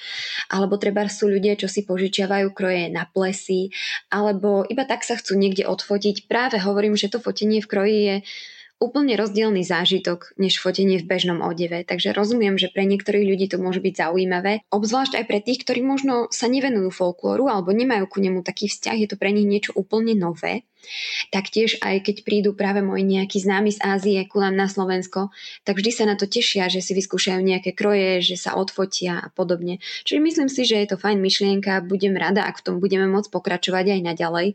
alebo 0.48 0.80
trebárs 0.80 1.20
sú 1.20 1.28
ľudia, 1.28 1.60
čo 1.60 1.68
si 1.68 1.84
požičiavajú 1.84 2.56
kroje 2.56 2.88
na 2.88 3.04
plesy, 3.04 3.76
alebo 4.08 4.64
iba 4.64 4.88
tak 4.88 5.04
sa 5.04 5.20
chcú 5.20 5.36
niekde 5.36 5.68
odfotiť. 5.68 6.32
Práve 6.32 6.56
hovorím, 6.64 6.96
že 6.96 7.12
to 7.12 7.20
fotenie 7.20 7.60
v 7.60 7.68
kroji 7.68 7.98
je 8.08 8.16
úplne 8.80 9.14
rozdielný 9.14 9.62
zážitok 9.62 10.34
než 10.40 10.58
fotenie 10.58 10.96
v 10.98 11.06
bežnom 11.06 11.44
odeve. 11.44 11.84
Takže 11.84 12.16
rozumiem, 12.16 12.56
že 12.56 12.72
pre 12.72 12.88
niektorých 12.88 13.28
ľudí 13.28 13.46
to 13.52 13.60
môže 13.60 13.84
byť 13.84 13.94
zaujímavé, 13.94 14.64
obzvlášť 14.72 15.20
aj 15.20 15.24
pre 15.28 15.38
tých, 15.44 15.62
ktorí 15.62 15.84
možno 15.84 16.32
sa 16.32 16.48
nevenujú 16.48 16.88
folklóru 16.88 17.46
alebo 17.52 17.76
nemajú 17.76 18.08
ku 18.08 18.18
nemu 18.24 18.40
taký 18.40 18.72
vzťah, 18.72 18.96
je 19.04 19.08
to 19.12 19.20
pre 19.20 19.30
nich 19.30 19.46
niečo 19.46 19.76
úplne 19.76 20.16
nové. 20.16 20.64
Taktiež 21.30 21.78
aj 21.84 22.02
keď 22.02 22.16
prídu 22.26 22.50
práve 22.56 22.82
moji 22.82 23.06
nejakí 23.06 23.38
známi 23.38 23.70
z 23.70 23.80
Ázie 23.80 24.20
ku 24.26 24.42
nám 24.42 24.58
na 24.58 24.66
Slovensko, 24.66 25.30
tak 25.62 25.78
vždy 25.78 25.90
sa 25.94 26.04
na 26.08 26.18
to 26.18 26.26
tešia, 26.26 26.66
že 26.66 26.82
si 26.82 26.96
vyskúšajú 26.96 27.38
nejaké 27.38 27.76
kroje, 27.76 28.24
že 28.24 28.36
sa 28.36 28.58
odfotia 28.58 29.22
a 29.22 29.28
podobne. 29.30 29.78
Čiže 30.02 30.20
myslím 30.20 30.48
si, 30.50 30.66
že 30.66 30.82
je 30.82 30.88
to 30.90 30.96
fajn 30.98 31.22
myšlienka, 31.22 31.86
budem 31.86 32.18
rada, 32.18 32.42
ak 32.42 32.60
v 32.60 32.64
tom 32.66 32.76
budeme 32.82 33.06
môcť 33.06 33.30
pokračovať 33.30 33.94
aj 33.94 34.00
naďalej, 34.02 34.46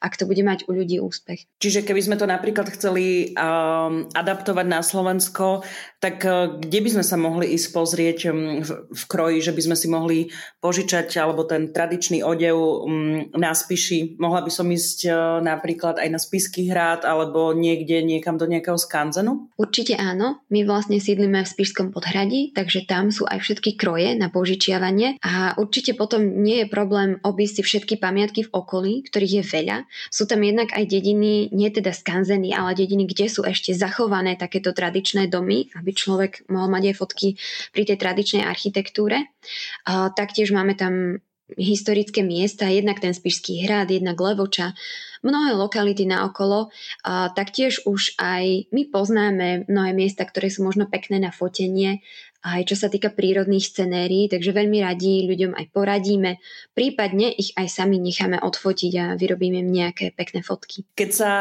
ak 0.00 0.14
to 0.16 0.24
bude 0.24 0.40
mať 0.40 0.66
u 0.66 0.72
ľudí 0.72 0.98
úspech. 0.98 1.44
Čiže 1.60 1.84
keby 1.84 2.00
sme 2.00 2.16
to 2.16 2.26
napríklad 2.26 2.72
chceli 2.72 3.36
um, 3.36 4.08
adaptovať 4.16 4.66
na 4.66 4.80
Slovensko, 4.80 5.62
tak 6.00 6.24
uh, 6.24 6.58
kde 6.58 6.78
by 6.80 6.90
sme 6.98 7.04
sa 7.04 7.16
mohli 7.20 7.52
ísť 7.54 7.68
pozrieť 7.70 8.18
um, 8.32 8.64
v, 8.64 8.70
v 8.88 9.02
kroji, 9.06 9.38
že 9.44 9.52
by 9.52 9.62
sme 9.70 9.76
si 9.76 9.86
mohli 9.92 10.18
požičať 10.64 11.12
alebo 11.20 11.44
ten 11.44 11.70
tradičný 11.70 12.24
odev 12.24 12.56
um, 12.56 13.28
na 13.36 13.52
spíši. 13.52 14.16
Mohla 14.16 14.40
by 14.46 14.50
som 14.50 14.66
ísť 14.72 14.98
uh, 15.06 15.14
napríklad 15.44 15.71
napríklad 15.72 16.04
aj 16.04 16.08
na 16.12 16.20
Spisky 16.20 16.68
hrad 16.68 17.08
alebo 17.08 17.56
niekde 17.56 18.04
niekam 18.04 18.36
do 18.36 18.44
nejakého 18.44 18.76
skanzenu? 18.76 19.48
Určite 19.56 19.96
áno. 19.96 20.44
My 20.52 20.68
vlastne 20.68 21.00
sídlime 21.00 21.40
v 21.40 21.48
Spišskom 21.48 21.96
podhradí, 21.96 22.52
takže 22.52 22.84
tam 22.84 23.08
sú 23.08 23.24
aj 23.24 23.40
všetky 23.40 23.80
kroje 23.80 24.12
na 24.12 24.28
požičiavanie 24.28 25.16
a 25.24 25.56
určite 25.56 25.96
potom 25.96 26.44
nie 26.44 26.62
je 26.62 26.66
problém 26.68 27.16
obísť 27.24 27.54
si 27.58 27.62
všetky 27.64 27.94
pamiatky 27.96 28.44
v 28.44 28.52
okolí, 28.52 28.92
ktorých 29.08 29.40
je 29.40 29.44
veľa. 29.48 29.76
Sú 30.12 30.28
tam 30.28 30.44
jednak 30.44 30.76
aj 30.76 30.84
dediny, 30.84 31.48
nie 31.56 31.68
teda 31.72 31.96
skanzeny, 31.96 32.52
ale 32.52 32.76
dediny, 32.76 33.08
kde 33.08 33.32
sú 33.32 33.48
ešte 33.48 33.72
zachované 33.72 34.36
takéto 34.36 34.76
tradičné 34.76 35.32
domy, 35.32 35.72
aby 35.72 35.90
človek 35.96 36.44
mohol 36.52 36.68
mať 36.68 36.92
aj 36.92 36.98
fotky 37.00 37.28
pri 37.72 37.82
tej 37.88 37.96
tradičnej 37.96 38.44
architektúre. 38.44 39.32
Taktiež 39.88 40.52
máme 40.52 40.76
tam 40.76 41.24
historické 41.56 42.22
miesta, 42.22 42.68
jednak 42.68 43.00
ten 43.00 43.14
Spišský 43.14 43.64
hrad, 43.66 43.90
jednak 43.90 44.18
Levoča, 44.20 44.74
mnohé 45.22 45.54
lokality 45.54 46.04
naokolo. 46.04 46.68
A 47.06 47.30
taktiež 47.30 47.86
už 47.86 48.18
aj 48.18 48.68
my 48.74 48.82
poznáme 48.90 49.70
mnohé 49.70 49.90
miesta, 49.94 50.26
ktoré 50.26 50.50
sú 50.50 50.66
možno 50.66 50.90
pekné 50.90 51.22
na 51.22 51.30
fotenie, 51.30 52.02
aj 52.42 52.66
čo 52.66 52.74
sa 52.74 52.90
týka 52.90 53.14
prírodných 53.14 53.62
scenérií, 53.62 54.26
takže 54.26 54.50
veľmi 54.50 54.82
radí 54.82 55.30
ľuďom 55.30 55.54
aj 55.54 55.66
poradíme, 55.70 56.42
prípadne 56.74 57.30
ich 57.30 57.54
aj 57.54 57.70
sami 57.70 58.02
necháme 58.02 58.42
odfotiť 58.42 58.92
a 58.98 59.04
vyrobíme 59.14 59.62
nejaké 59.62 60.10
pekné 60.10 60.42
fotky. 60.42 60.82
Keď 60.98 61.10
sa 61.14 61.32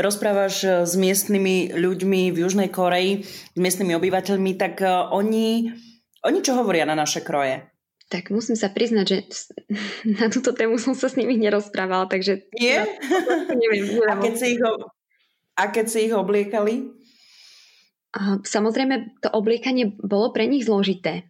rozprávaš 0.00 0.88
s 0.88 0.96
miestnymi 0.96 1.76
ľuďmi 1.76 2.32
v 2.32 2.36
Južnej 2.40 2.72
Koreji, 2.72 3.28
s 3.28 3.58
miestnymi 3.60 3.92
obyvateľmi, 4.00 4.56
tak 4.56 4.80
eh, 4.80 4.88
oni, 5.12 5.68
oni 6.24 6.38
čo 6.40 6.56
hovoria 6.56 6.88
na 6.88 6.96
naše 6.96 7.20
kroje? 7.20 7.75
Tak 8.06 8.30
musím 8.30 8.54
sa 8.54 8.70
priznať, 8.70 9.06
že 9.06 9.18
na 10.18 10.30
túto 10.30 10.54
tému 10.54 10.78
som 10.78 10.94
sa 10.94 11.10
s 11.10 11.18
nimi 11.18 11.34
nerozprávala, 11.34 12.06
takže... 12.06 12.46
Nie? 12.54 12.86
neviem, 13.50 13.84
neviem. 13.98 14.10
A, 14.10 14.14
keď 14.22 14.34
si 14.38 14.46
ich, 14.54 14.62
a 15.56 15.64
keď 15.72 15.86
si 15.90 15.98
ich 16.06 16.14
obliekali? 16.14 16.74
Samozrejme, 18.46 19.20
to 19.20 19.28
obliekanie 19.28 19.92
bolo 19.92 20.32
pre 20.32 20.48
nich 20.48 20.64
zložité. 20.64 21.28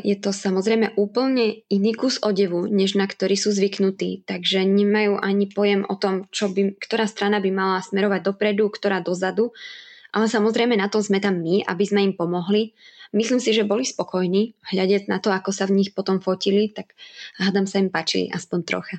Je 0.00 0.16
to 0.16 0.32
samozrejme 0.32 0.96
úplne 0.96 1.64
iný 1.68 1.92
kus 1.92 2.16
odevu, 2.20 2.64
než 2.64 2.96
na 2.96 3.04
ktorý 3.04 3.36
sú 3.36 3.52
zvyknutí, 3.52 4.24
takže 4.24 4.64
nemajú 4.64 5.20
ani 5.20 5.52
pojem 5.52 5.84
o 5.84 5.96
tom, 6.00 6.24
čo 6.32 6.48
by, 6.48 6.80
ktorá 6.80 7.04
strana 7.04 7.44
by 7.44 7.50
mala 7.52 7.84
smerovať 7.84 8.20
dopredu, 8.24 8.72
ktorá 8.72 9.04
dozadu. 9.04 9.52
Ale 10.10 10.26
samozrejme 10.26 10.74
na 10.74 10.90
to 10.90 10.98
sme 10.98 11.22
tam 11.22 11.38
my, 11.42 11.62
aby 11.66 11.84
sme 11.86 12.00
im 12.02 12.14
pomohli 12.18 12.74
Myslím 13.10 13.42
si, 13.42 13.50
že 13.50 13.66
boli 13.66 13.82
spokojní, 13.82 14.54
hľadiať 14.70 15.10
na 15.10 15.18
to, 15.18 15.34
ako 15.34 15.50
sa 15.50 15.66
v 15.66 15.82
nich 15.82 15.90
potom 15.90 16.22
fotili, 16.22 16.70
tak 16.70 16.94
hádam 17.42 17.66
sa 17.66 17.82
im 17.82 17.90
páčili 17.90 18.30
aspoň 18.30 18.58
trocha. 18.62 18.96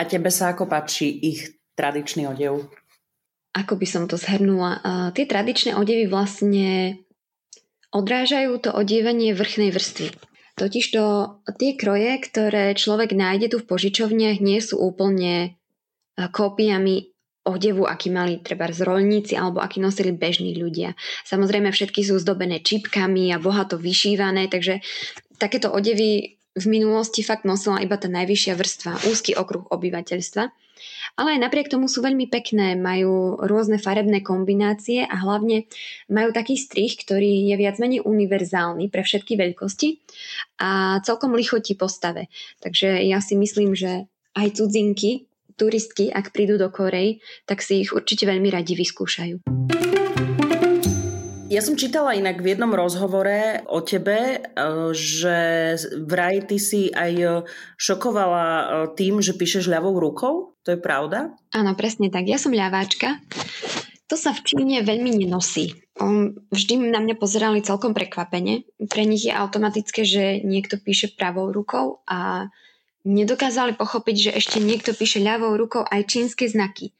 A 0.00 0.08
tebe 0.08 0.32
sa 0.32 0.56
ako 0.56 0.64
páči 0.64 1.12
ich 1.12 1.60
tradičný 1.76 2.24
odev? 2.32 2.64
Ako 3.52 3.76
by 3.76 3.84
som 3.84 4.08
to 4.08 4.16
zhrnula? 4.16 4.80
Uh, 4.80 5.08
tie 5.12 5.28
tradičné 5.28 5.76
odevy 5.76 6.08
vlastne 6.08 6.96
odrážajú 7.92 8.56
to 8.56 8.72
odievanie 8.72 9.36
vrchnej 9.36 9.68
vrstvy. 9.68 10.16
Totižto 10.56 11.00
tie 11.60 11.76
kroje, 11.76 12.12
ktoré 12.24 12.72
človek 12.72 13.12
nájde 13.12 13.52
tu 13.52 13.56
v 13.60 13.68
požičovniach, 13.68 14.40
nie 14.40 14.64
sú 14.64 14.80
úplne 14.80 15.60
kópiami 16.16 17.11
odevu, 17.42 17.86
aký 17.90 18.08
mali 18.14 18.38
treba 18.38 18.70
zrolníci 18.70 19.34
alebo 19.34 19.58
aký 19.58 19.82
nosili 19.82 20.14
bežní 20.14 20.54
ľudia. 20.54 20.94
Samozrejme 21.26 21.74
všetky 21.74 22.06
sú 22.06 22.18
zdobené 22.22 22.62
čipkami 22.62 23.34
a 23.34 23.42
bohato 23.42 23.78
vyšívané, 23.78 24.46
takže 24.46 24.78
takéto 25.42 25.74
odevy 25.74 26.38
v 26.52 26.66
minulosti 26.68 27.24
fakt 27.24 27.48
nosila 27.48 27.80
iba 27.80 27.96
tá 27.96 28.06
najvyššia 28.06 28.54
vrstva, 28.54 29.08
úzky 29.08 29.32
okruh 29.34 29.66
obyvateľstva. 29.72 30.44
Ale 31.14 31.38
aj 31.38 31.42
napriek 31.46 31.68
tomu 31.70 31.86
sú 31.86 32.02
veľmi 32.02 32.26
pekné, 32.26 32.74
majú 32.74 33.38
rôzne 33.38 33.78
farebné 33.78 34.24
kombinácie 34.24 35.06
a 35.06 35.14
hlavne 35.20 35.70
majú 36.10 36.34
taký 36.34 36.58
strich, 36.58 36.98
ktorý 36.98 37.52
je 37.52 37.54
viac 37.54 37.78
menej 37.78 38.02
univerzálny 38.02 38.90
pre 38.90 39.06
všetky 39.06 39.38
veľkosti 39.38 39.88
a 40.58 40.98
celkom 41.06 41.38
lichotí 41.38 41.78
postave. 41.78 42.26
Takže 42.64 42.98
ja 43.06 43.22
si 43.22 43.38
myslím, 43.38 43.78
že 43.78 44.10
aj 44.34 44.58
cudzinky 44.58 45.30
turistky, 45.62 46.10
ak 46.10 46.34
prídu 46.34 46.58
do 46.58 46.66
Korej, 46.74 47.22
tak 47.46 47.62
si 47.62 47.86
ich 47.86 47.94
určite 47.94 48.26
veľmi 48.26 48.50
radi 48.50 48.74
vyskúšajú. 48.74 49.46
Ja 51.52 51.60
som 51.60 51.76
čítala 51.76 52.16
inak 52.16 52.40
v 52.40 52.56
jednom 52.56 52.72
rozhovore 52.72 53.60
o 53.68 53.84
tebe, 53.84 54.40
e, 54.40 54.58
že 54.96 55.38
vraj 56.00 56.48
ty 56.48 56.56
si 56.56 56.88
aj 56.88 57.44
šokovala 57.76 58.46
e, 58.48 58.64
tým, 58.96 59.20
že 59.20 59.36
píšeš 59.36 59.68
ľavou 59.68 60.00
rukou. 60.00 60.56
To 60.64 60.68
je 60.72 60.80
pravda? 60.80 61.36
Áno, 61.52 61.76
presne 61.76 62.08
tak. 62.08 62.24
Ja 62.24 62.40
som 62.40 62.56
ľaváčka. 62.56 63.20
To 64.08 64.16
sa 64.16 64.32
v 64.32 64.44
Číne 64.48 64.80
veľmi 64.80 65.12
nenosí. 65.12 65.76
Vždy 66.48 66.88
na 66.88 67.04
mňa 67.04 67.20
pozerali 67.20 67.60
celkom 67.60 67.92
prekvapene. 67.92 68.64
Pre 68.88 69.04
nich 69.04 69.28
je 69.28 69.36
automatické, 69.36 70.08
že 70.08 70.40
niekto 70.40 70.80
píše 70.80 71.12
pravou 71.12 71.52
rukou 71.52 72.00
a 72.08 72.48
nedokázali 73.02 73.74
pochopiť, 73.74 74.16
že 74.16 74.30
ešte 74.38 74.58
niekto 74.62 74.94
píše 74.94 75.18
ľavou 75.22 75.54
rukou 75.58 75.82
aj 75.86 76.06
čínske 76.06 76.46
znaky. 76.46 76.94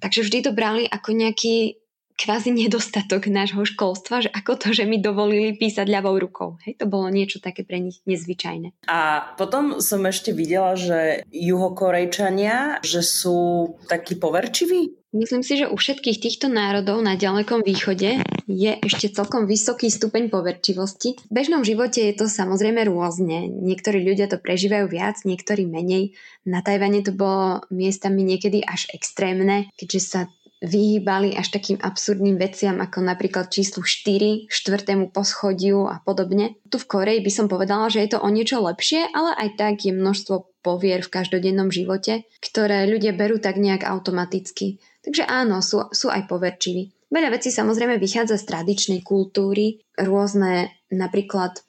Takže 0.00 0.24
vždy 0.24 0.38
to 0.48 0.50
brali 0.56 0.88
ako 0.88 1.12
nejaký 1.12 1.76
kvázi 2.14 2.54
nedostatok 2.54 3.26
nášho 3.26 3.66
školstva, 3.66 4.22
že 4.22 4.30
ako 4.30 4.52
to, 4.54 4.68
že 4.70 4.86
mi 4.86 5.02
dovolili 5.02 5.58
písať 5.58 5.86
ľavou 5.90 6.14
rukou. 6.14 6.56
Hej, 6.62 6.78
to 6.78 6.86
bolo 6.86 7.10
niečo 7.10 7.42
také 7.42 7.66
pre 7.66 7.82
nich 7.82 8.00
nezvyčajné. 8.06 8.86
A 8.86 9.34
potom 9.34 9.82
som 9.82 10.06
ešte 10.06 10.30
videla, 10.30 10.78
že 10.78 11.26
juhokorejčania, 11.34 12.80
že 12.86 13.02
sú 13.02 13.74
takí 13.90 14.14
poverčiví. 14.14 15.03
Myslím 15.14 15.46
si, 15.46 15.62
že 15.62 15.70
u 15.70 15.78
všetkých 15.78 16.18
týchto 16.18 16.50
národov 16.50 16.98
na 16.98 17.14
ďalekom 17.14 17.62
východe 17.62 18.18
je 18.50 18.72
ešte 18.82 19.14
celkom 19.14 19.46
vysoký 19.46 19.86
stupeň 19.86 20.26
poverčivosti. 20.26 21.14
V 21.14 21.30
bežnom 21.30 21.62
živote 21.62 22.02
je 22.02 22.18
to 22.18 22.26
samozrejme 22.26 22.82
rôzne. 22.90 23.46
Niektorí 23.46 24.02
ľudia 24.02 24.26
to 24.26 24.42
prežívajú 24.42 24.90
viac, 24.90 25.22
niektorí 25.22 25.70
menej. 25.70 26.18
Na 26.42 26.66
Tajvane 26.66 27.06
to 27.06 27.14
bolo 27.14 27.62
miestami 27.70 28.26
niekedy 28.26 28.66
až 28.66 28.90
extrémne, 28.90 29.70
keďže 29.78 30.00
sa 30.02 30.20
vyhýbali 30.66 31.38
až 31.38 31.54
takým 31.54 31.78
absurdným 31.78 32.34
veciam 32.34 32.82
ako 32.82 32.98
napríklad 33.06 33.54
číslu 33.54 33.86
4, 33.86 34.50
štvrtému 34.50 35.14
poschodiu 35.14 35.86
a 35.86 36.02
podobne. 36.02 36.58
Tu 36.66 36.82
v 36.82 36.88
Koreji 36.90 37.20
by 37.22 37.30
som 37.30 37.46
povedala, 37.46 37.86
že 37.86 38.02
je 38.02 38.16
to 38.16 38.18
o 38.18 38.28
niečo 38.32 38.58
lepšie, 38.58 39.14
ale 39.14 39.30
aj 39.38 39.48
tak 39.62 39.86
je 39.86 39.94
množstvo 39.94 40.64
povier 40.64 41.04
v 41.04 41.12
každodennom 41.12 41.68
živote, 41.68 42.24
ktoré 42.40 42.88
ľudia 42.88 43.12
berú 43.12 43.36
tak 43.36 43.60
nejak 43.60 43.84
automaticky. 43.84 44.80
Takže 45.04 45.28
áno, 45.28 45.60
sú, 45.60 45.84
sú 45.92 46.08
aj 46.08 46.24
poverčiví. 46.24 47.12
Veľa 47.12 47.36
vecí 47.36 47.52
samozrejme 47.52 48.00
vychádza 48.00 48.40
z 48.40 48.48
tradičnej 48.48 49.00
kultúry, 49.04 49.84
rôzne 50.00 50.72
napríklad, 50.88 51.60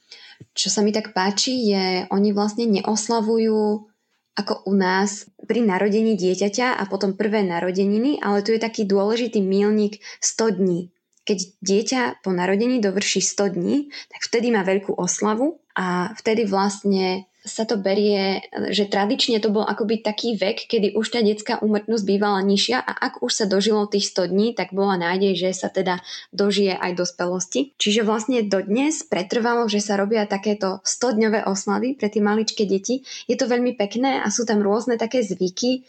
čo 0.56 0.72
sa 0.72 0.82
mi 0.82 0.96
tak 0.96 1.12
páči, 1.12 1.70
je, 1.70 1.86
oni 2.10 2.32
vlastne 2.32 2.66
neoslavujú 2.66 3.86
ako 4.36 4.68
u 4.68 4.74
nás 4.76 5.32
pri 5.48 5.64
narodení 5.64 6.20
dieťaťa 6.20 6.76
a 6.76 6.84
potom 6.92 7.16
prvé 7.16 7.44
narodeniny, 7.44 8.20
ale 8.20 8.44
tu 8.44 8.52
je 8.52 8.60
taký 8.60 8.84
dôležitý 8.84 9.40
milník 9.40 10.04
100 10.20 10.60
dní. 10.60 10.92
Keď 11.24 11.40
dieťa 11.64 12.02
po 12.22 12.36
narodení 12.36 12.84
dovrší 12.84 13.24
100 13.24 13.56
dní, 13.56 13.76
tak 14.12 14.22
vtedy 14.28 14.52
má 14.52 14.62
veľkú 14.68 14.94
oslavu 14.96 15.64
a 15.74 16.12
vtedy 16.20 16.44
vlastne 16.46 17.32
sa 17.46 17.64
to 17.64 17.78
berie, 17.78 18.42
že 18.74 18.90
tradične 18.90 19.38
to 19.38 19.54
bol 19.54 19.62
akoby 19.62 20.02
taký 20.02 20.34
vek, 20.36 20.66
kedy 20.66 20.98
už 20.98 21.14
tá 21.14 21.22
detská 21.22 21.62
úmrtnosť 21.62 22.04
bývala 22.04 22.42
nižšia 22.42 22.82
a 22.82 22.92
ak 22.92 23.22
už 23.22 23.32
sa 23.32 23.46
dožilo 23.46 23.86
tých 23.86 24.10
100 24.10 24.34
dní, 24.34 24.48
tak 24.58 24.74
bola 24.74 24.98
nádej, 24.98 25.38
že 25.38 25.50
sa 25.54 25.70
teda 25.70 26.02
dožije 26.34 26.74
aj 26.74 26.98
dospelosti. 26.98 27.78
Čiže 27.78 28.02
vlastne 28.02 28.42
dodnes 28.42 29.06
pretrvalo, 29.06 29.70
že 29.70 29.80
sa 29.80 29.96
robia 29.96 30.26
takéto 30.26 30.82
100-dňové 30.82 31.46
oslavy 31.46 31.94
pre 31.94 32.10
tie 32.10 32.20
maličké 32.20 32.66
deti. 32.66 33.06
Je 33.30 33.38
to 33.38 33.46
veľmi 33.46 33.78
pekné 33.78 34.20
a 34.20 34.28
sú 34.34 34.44
tam 34.44 34.66
rôzne 34.66 34.98
také 34.98 35.22
zvyky, 35.22 35.86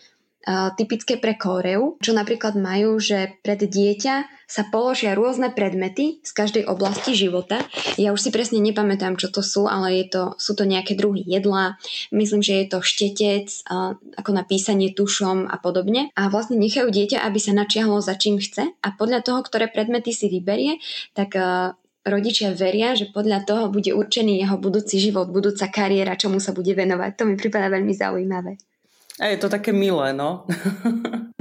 typické 0.79 1.19
pre 1.19 1.35
Kóreu, 1.35 1.99
čo 1.99 2.15
napríklad 2.15 2.55
majú, 2.55 3.03
že 3.03 3.35
pred 3.43 3.67
dieťa 3.67 4.47
sa 4.47 4.63
položia 4.71 5.19
rôzne 5.19 5.51
predmety 5.51 6.23
z 6.23 6.31
každej 6.31 6.71
oblasti 6.71 7.19
života. 7.19 7.67
Ja 7.99 8.15
už 8.15 8.23
si 8.23 8.31
presne 8.31 8.63
nepamätám, 8.63 9.19
čo 9.19 9.27
to 9.27 9.43
sú, 9.43 9.67
ale 9.67 9.99
je 9.99 10.07
to, 10.07 10.23
sú 10.39 10.55
to 10.55 10.63
nejaké 10.63 10.95
druhy 10.95 11.27
jedla. 11.27 11.75
Myslím, 12.15 12.47
že 12.47 12.63
je 12.63 12.67
to 12.71 12.79
štetec, 12.79 13.51
ako 14.15 14.31
na 14.31 14.47
písanie 14.47 14.95
tušom 14.95 15.51
a 15.51 15.59
podobne. 15.59 16.15
A 16.15 16.31
vlastne 16.31 16.55
nechajú 16.63 16.95
dieťa, 16.95 17.27
aby 17.27 17.43
sa 17.43 17.51
načiahlo 17.51 17.99
za 17.99 18.15
čím 18.15 18.39
chce 18.39 18.71
a 18.71 18.89
podľa 18.95 19.27
toho, 19.27 19.43
ktoré 19.43 19.67
predmety 19.67 20.15
si 20.15 20.31
vyberie, 20.31 20.79
tak 21.11 21.35
rodičia 22.07 22.55
veria, 22.55 22.95
že 22.95 23.11
podľa 23.11 23.43
toho 23.43 23.67
bude 23.67 23.91
určený 23.91 24.39
jeho 24.39 24.63
budúci 24.63 25.03
život, 25.03 25.27
budúca 25.27 25.67
kariéra, 25.67 26.15
čomu 26.15 26.39
sa 26.39 26.55
bude 26.55 26.71
venovať. 26.71 27.19
To 27.19 27.27
mi 27.27 27.35
prípada 27.35 27.67
veľmi 27.67 27.91
zaujímavé. 27.91 28.63
A 29.17 29.33
je 29.33 29.41
to 29.41 29.49
také 29.49 29.73
milé, 29.73 30.13
no. 30.13 30.45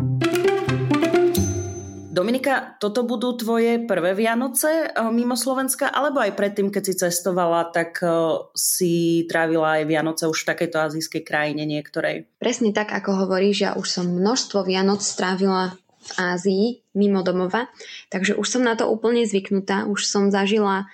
Dominika, 2.16 2.80
toto 2.80 3.04
budú 3.04 3.36
tvoje 3.36 3.84
prvé 3.84 4.16
Vianoce 4.16 4.88
eh, 4.88 5.12
mimo 5.12 5.36
Slovenska, 5.36 5.92
alebo 5.92 6.24
aj 6.24 6.40
predtým, 6.40 6.72
keď 6.72 6.84
si 6.88 6.94
cestovala, 6.96 7.68
tak 7.76 8.00
eh, 8.00 8.10
si 8.56 9.28
trávila 9.28 9.84
aj 9.84 9.92
Vianoce 9.92 10.24
už 10.24 10.48
v 10.48 10.50
takejto 10.56 10.78
azijskej 10.80 11.28
krajine 11.28 11.68
niektorej? 11.68 12.24
Presne 12.40 12.72
tak, 12.72 12.96
ako 12.96 13.28
hovoríš, 13.28 13.68
ja 13.68 13.72
už 13.76 13.88
som 13.92 14.08
množstvo 14.08 14.64
Vianoc 14.64 15.04
strávila 15.04 15.76
v 15.76 16.12
Ázii, 16.16 16.66
mimo 16.96 17.20
domova, 17.20 17.68
takže 18.08 18.40
už 18.40 18.48
som 18.48 18.64
na 18.64 18.80
to 18.80 18.88
úplne 18.88 19.28
zvyknutá, 19.28 19.84
už 19.84 20.08
som 20.08 20.32
zažila 20.32 20.88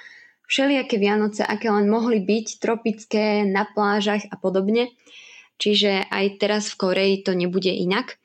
všelijaké 0.49 0.97
Vianoce, 0.97 1.45
aké 1.45 1.69
len 1.69 1.85
mohli 1.85 2.17
byť, 2.25 2.57
tropické, 2.57 3.45
na 3.45 3.69
plážach 3.69 4.25
a 4.33 4.35
podobne. 4.41 4.89
Čiže 5.61 6.09
aj 6.09 6.41
teraz 6.41 6.73
v 6.73 6.79
Koreji 6.81 7.15
to 7.21 7.37
nebude 7.37 7.69
inak. 7.69 8.17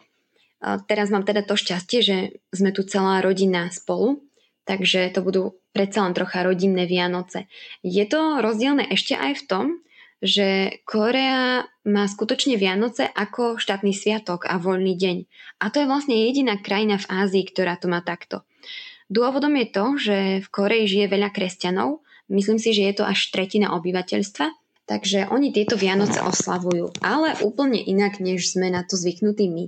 Teraz 0.89 1.13
mám 1.13 1.29
teda 1.29 1.45
to 1.45 1.53
šťastie, 1.53 2.01
že 2.01 2.17
sme 2.49 2.73
tu 2.73 2.81
celá 2.81 3.21
rodina 3.21 3.69
spolu, 3.69 4.25
takže 4.65 5.13
to 5.13 5.21
budú 5.21 5.61
predsa 5.77 6.09
len 6.09 6.17
trocha 6.17 6.41
rodinné 6.41 6.89
Vianoce. 6.89 7.45
Je 7.85 8.01
to 8.09 8.41
rozdielne 8.41 8.89
ešte 8.89 9.13
aj 9.13 9.37
v 9.37 9.47
tom, 9.53 9.67
že 10.25 10.81
Korea 10.89 11.69
má 11.85 12.09
skutočne 12.09 12.57
Vianoce 12.57 13.05
ako 13.05 13.61
štátny 13.61 13.93
sviatok 13.93 14.49
a 14.49 14.57
voľný 14.57 14.97
deň. 14.97 15.17
A 15.61 15.69
to 15.69 15.85
je 15.85 15.91
vlastne 15.93 16.17
jediná 16.17 16.57
krajina 16.57 16.97
v 16.97 17.21
Ázii, 17.21 17.45
ktorá 17.53 17.77
to 17.77 17.93
má 17.93 18.01
takto. 18.01 18.49
Dôvodom 19.13 19.53
je 19.61 19.67
to, 19.69 19.85
že 20.01 20.17
v 20.41 20.49
Koreji 20.49 20.89
žije 20.89 21.07
veľa 21.13 21.37
kresťanov, 21.37 22.01
myslím 22.33 22.57
si, 22.57 22.73
že 22.73 22.89
je 22.89 22.95
to 22.97 23.05
až 23.05 23.29
tretina 23.29 23.77
obyvateľstva 23.77 24.66
Takže 24.87 25.27
oni 25.35 25.51
tieto 25.51 25.75
Vianoce 25.75 26.23
oslavujú, 26.23 26.95
ale 27.03 27.35
úplne 27.43 27.83
inak, 27.83 28.23
než 28.23 28.55
sme 28.55 28.71
na 28.71 28.87
to 28.87 28.95
zvyknutí 28.95 29.51
my. 29.51 29.65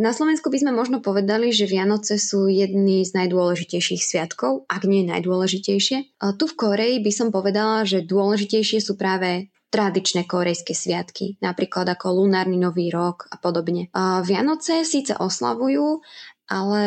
Na 0.00 0.16
Slovensku 0.16 0.48
by 0.48 0.64
sme 0.64 0.72
možno 0.72 1.04
povedali, 1.04 1.52
že 1.52 1.68
Vianoce 1.68 2.16
sú 2.16 2.48
jedný 2.48 3.04
z 3.04 3.12
najdôležitejších 3.20 4.00
sviatkov, 4.00 4.64
ak 4.68 4.88
nie 4.88 5.04
najdôležitejšie. 5.04 6.16
Tu 6.16 6.44
v 6.48 6.54
Koreji 6.56 6.96
by 7.04 7.12
som 7.12 7.28
povedala, 7.28 7.84
že 7.84 8.04
dôležitejšie 8.06 8.80
sú 8.80 8.96
práve 8.96 9.52
tradičné 9.68 10.24
korejské 10.24 10.72
sviatky, 10.72 11.36
napríklad 11.42 11.90
ako 11.92 12.22
lunárny 12.22 12.56
nový 12.56 12.88
rok 12.88 13.26
a 13.28 13.36
podobne. 13.36 13.92
Vianoce 14.24 14.86
síce 14.86 15.18
oslavujú, 15.18 16.00
ale 16.46 16.84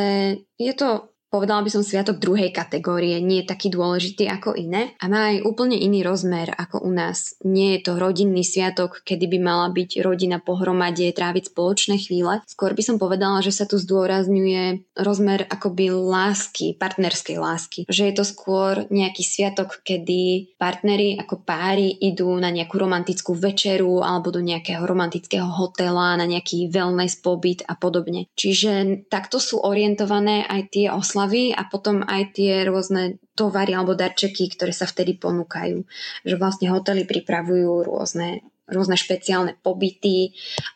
je 0.55 0.73
to 0.73 1.11
povedala 1.29 1.61
by 1.63 1.71
som 1.71 1.85
sviatok 1.85 2.17
druhej 2.17 2.49
kategórie, 2.51 3.21
nie 3.21 3.41
je 3.41 3.49
taký 3.49 3.69
dôležitý 3.71 4.27
ako 4.27 4.57
iné 4.57 4.97
a 4.97 5.05
má 5.05 5.31
aj 5.31 5.45
úplne 5.45 5.77
iný 5.77 6.01
rozmer 6.01 6.51
ako 6.51 6.81
u 6.83 6.91
nás. 6.91 7.37
Nie 7.45 7.77
je 7.77 7.85
to 7.85 8.01
rodinný 8.01 8.41
sviatok, 8.41 9.05
kedy 9.05 9.29
by 9.29 9.39
mala 9.39 9.67
byť 9.69 10.01
rodina 10.01 10.41
pohromade, 10.41 11.05
tráviť 11.13 11.53
spoločné 11.53 12.01
chvíle. 12.01 12.41
Skôr 12.49 12.73
by 12.73 12.83
som 12.83 12.97
povedala, 12.97 13.45
že 13.45 13.53
sa 13.53 13.69
tu 13.69 13.77
zdôrazňuje 13.77 14.97
rozmer 14.97 15.45
akoby 15.45 15.93
lásky, 15.93 16.75
partnerskej 16.75 17.37
lásky. 17.37 17.79
Že 17.85 18.03
je 18.09 18.13
to 18.17 18.25
skôr 18.25 18.89
nejaký 18.89 19.21
sviatok, 19.21 19.85
kedy 19.85 20.57
partneri 20.57 21.15
ako 21.21 21.45
páry 21.45 21.93
idú 21.93 22.33
na 22.41 22.49
nejakú 22.49 22.81
romantickú 22.81 23.37
večeru 23.37 24.01
alebo 24.01 24.33
do 24.33 24.41
nejakého 24.41 24.81
romantického 24.81 25.45
hotela, 25.45 26.17
na 26.17 26.25
nejaký 26.25 26.73
wellness 26.73 27.21
pobyt 27.21 27.61
a 27.69 27.77
podobne. 27.77 28.25
Čiže 28.33 29.05
takto 29.13 29.37
sú 29.37 29.61
orientované 29.61 30.43
aj 30.49 30.61
tie 30.73 30.85
oslavy 30.89 31.18
oslavy 31.19 31.51
a 31.51 31.67
potom 31.67 31.99
aj 32.07 32.39
tie 32.39 32.63
rôzne 32.63 33.19
tovary 33.35 33.75
alebo 33.75 33.91
darčeky, 33.91 34.55
ktoré 34.55 34.71
sa 34.71 34.87
vtedy 34.87 35.19
ponúkajú. 35.19 35.83
Že 36.23 36.35
vlastne 36.39 36.71
hotely 36.71 37.03
pripravujú 37.03 37.83
rôzne 37.83 38.47
rôzne 38.69 39.01
špeciálne 39.01 39.57
pobyty 39.65 40.29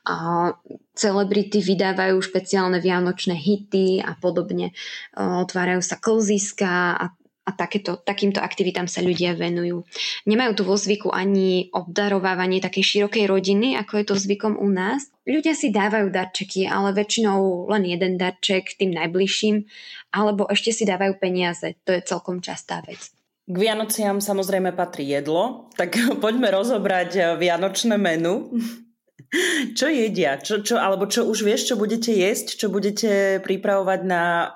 a 0.10 0.50
celebrity 0.98 1.62
vydávajú 1.62 2.18
špeciálne 2.26 2.82
vianočné 2.82 3.38
hity 3.38 4.02
a 4.02 4.18
podobne. 4.18 4.74
Otvárajú 5.14 5.86
sa 5.86 6.02
klziska 6.02 6.98
a 6.98 7.14
a 7.44 7.52
takéto, 7.52 8.00
takýmto 8.00 8.40
aktivitám 8.40 8.88
sa 8.88 9.04
ľudia 9.04 9.36
venujú. 9.36 9.84
Nemajú 10.24 10.52
tu 10.56 10.64
vo 10.64 10.80
zvyku 10.80 11.12
ani 11.12 11.68
obdarovávanie 11.76 12.64
takej 12.64 12.84
širokej 12.84 13.28
rodiny, 13.28 13.76
ako 13.76 14.00
je 14.00 14.06
to 14.08 14.16
zvykom 14.16 14.56
u 14.56 14.68
nás. 14.72 15.12
Ľudia 15.28 15.52
si 15.52 15.72
dávajú 15.72 16.08
darčeky, 16.08 16.72
ale 16.72 16.96
väčšinou 16.96 17.68
len 17.68 17.84
jeden 17.84 18.16
darček 18.16 18.80
tým 18.80 18.96
najbližším, 18.96 19.68
alebo 20.16 20.48
ešte 20.48 20.72
si 20.72 20.84
dávajú 20.88 21.20
peniaze. 21.20 21.76
To 21.84 21.92
je 21.92 22.04
celkom 22.08 22.40
častá 22.40 22.80
vec. 22.88 23.12
K 23.44 23.56
Vianociam 23.60 24.24
samozrejme 24.24 24.72
patrí 24.72 25.04
jedlo, 25.12 25.68
tak 25.76 26.00
poďme 26.24 26.48
rozobrať 26.48 27.12
eh, 27.20 27.24
vianočné 27.36 28.00
menu. 28.00 28.48
Čo 29.78 29.90
jedia? 29.90 30.38
Čo, 30.38 30.62
čo, 30.62 30.78
alebo 30.78 31.10
čo 31.10 31.26
už 31.26 31.42
vieš, 31.42 31.66
čo 31.66 31.74
budete 31.74 32.14
jesť? 32.14 32.54
Čo 32.54 32.70
budete 32.70 33.42
pripravovať 33.42 34.00
na 34.06 34.54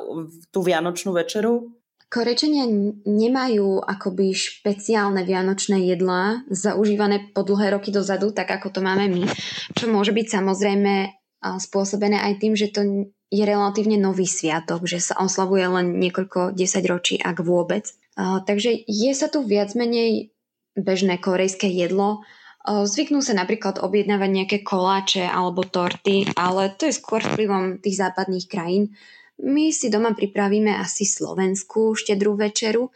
tú 0.53 0.61
vianočnú 0.61 1.17
večeru? 1.17 1.76
Korečania 2.07 2.63
nemajú 3.03 3.83
akoby 3.83 4.31
špeciálne 4.31 5.27
vianočné 5.27 5.83
jedlá 5.91 6.47
zaužívané 6.47 7.35
po 7.35 7.43
dlhé 7.43 7.75
roky 7.75 7.91
dozadu, 7.91 8.31
tak 8.31 8.47
ako 8.47 8.71
to 8.71 8.79
máme 8.79 9.11
my, 9.11 9.27
čo 9.75 9.91
môže 9.91 10.15
byť 10.15 10.27
samozrejme 10.31 11.11
spôsobené 11.43 12.15
aj 12.15 12.33
tým, 12.39 12.55
že 12.55 12.71
to 12.71 13.11
je 13.27 13.43
relatívne 13.43 13.99
nový 13.99 14.23
sviatok, 14.23 14.87
že 14.87 15.03
sa 15.03 15.19
oslavuje 15.19 15.67
len 15.67 15.99
niekoľko 15.99 16.55
desaťročí, 16.55 17.19
ak 17.19 17.43
vôbec. 17.43 17.91
Takže 18.15 18.87
je 18.87 19.11
sa 19.11 19.27
tu 19.27 19.43
viac 19.43 19.75
menej 19.75 20.31
bežné 20.79 21.19
korejské 21.19 21.67
jedlo. 21.67 22.23
Zvyknú 22.63 23.19
sa 23.19 23.35
napríklad 23.35 23.83
objednávať 23.83 24.29
nejaké 24.31 24.57
koláče 24.63 25.27
alebo 25.27 25.67
torty, 25.67 26.31
ale 26.39 26.71
to 26.71 26.87
je 26.87 26.95
skôr 26.95 27.19
vplyvom 27.19 27.83
tých 27.83 27.99
západných 27.99 28.47
krajín 28.47 28.95
my 29.43 29.69
si 29.69 29.93
doma 29.93 30.17
pripravíme 30.17 30.73
asi 30.77 31.05
slovenskú 31.05 31.93
štedrú 31.93 32.33
večeru, 32.33 32.89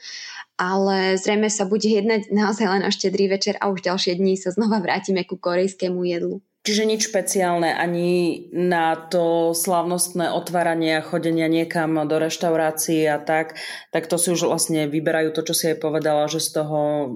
ale 0.57 1.17
zrejme 1.17 1.49
sa 1.49 1.65
bude 1.65 1.89
jednať 1.89 2.29
naozaj 2.33 2.67
len 2.69 2.83
o 2.85 2.91
štedrý 2.93 3.29
večer 3.29 3.57
a 3.61 3.69
už 3.69 3.85
ďalšie 3.85 4.17
dní 4.17 4.37
sa 4.37 4.53
znova 4.53 4.81
vrátime 4.81 5.25
ku 5.25 5.37
korejskému 5.37 6.01
jedlu. 6.05 6.41
Čiže 6.61 6.85
nič 6.85 7.09
špeciálne 7.09 7.73
ani 7.73 8.45
na 8.53 8.93
to 8.93 9.49
slavnostné 9.57 10.29
otváranie 10.29 11.01
a 11.01 11.05
chodenia 11.05 11.49
niekam 11.49 11.97
do 12.05 12.21
reštaurácií 12.21 13.09
a 13.09 13.17
tak, 13.17 13.57
tak 13.89 14.05
to 14.05 14.21
si 14.21 14.29
už 14.29 14.45
vlastne 14.45 14.85
vyberajú 14.85 15.33
to, 15.33 15.41
čo 15.41 15.53
si 15.57 15.65
aj 15.73 15.81
povedala, 15.81 16.29
že 16.29 16.37
z 16.37 16.61
toho 16.61 17.09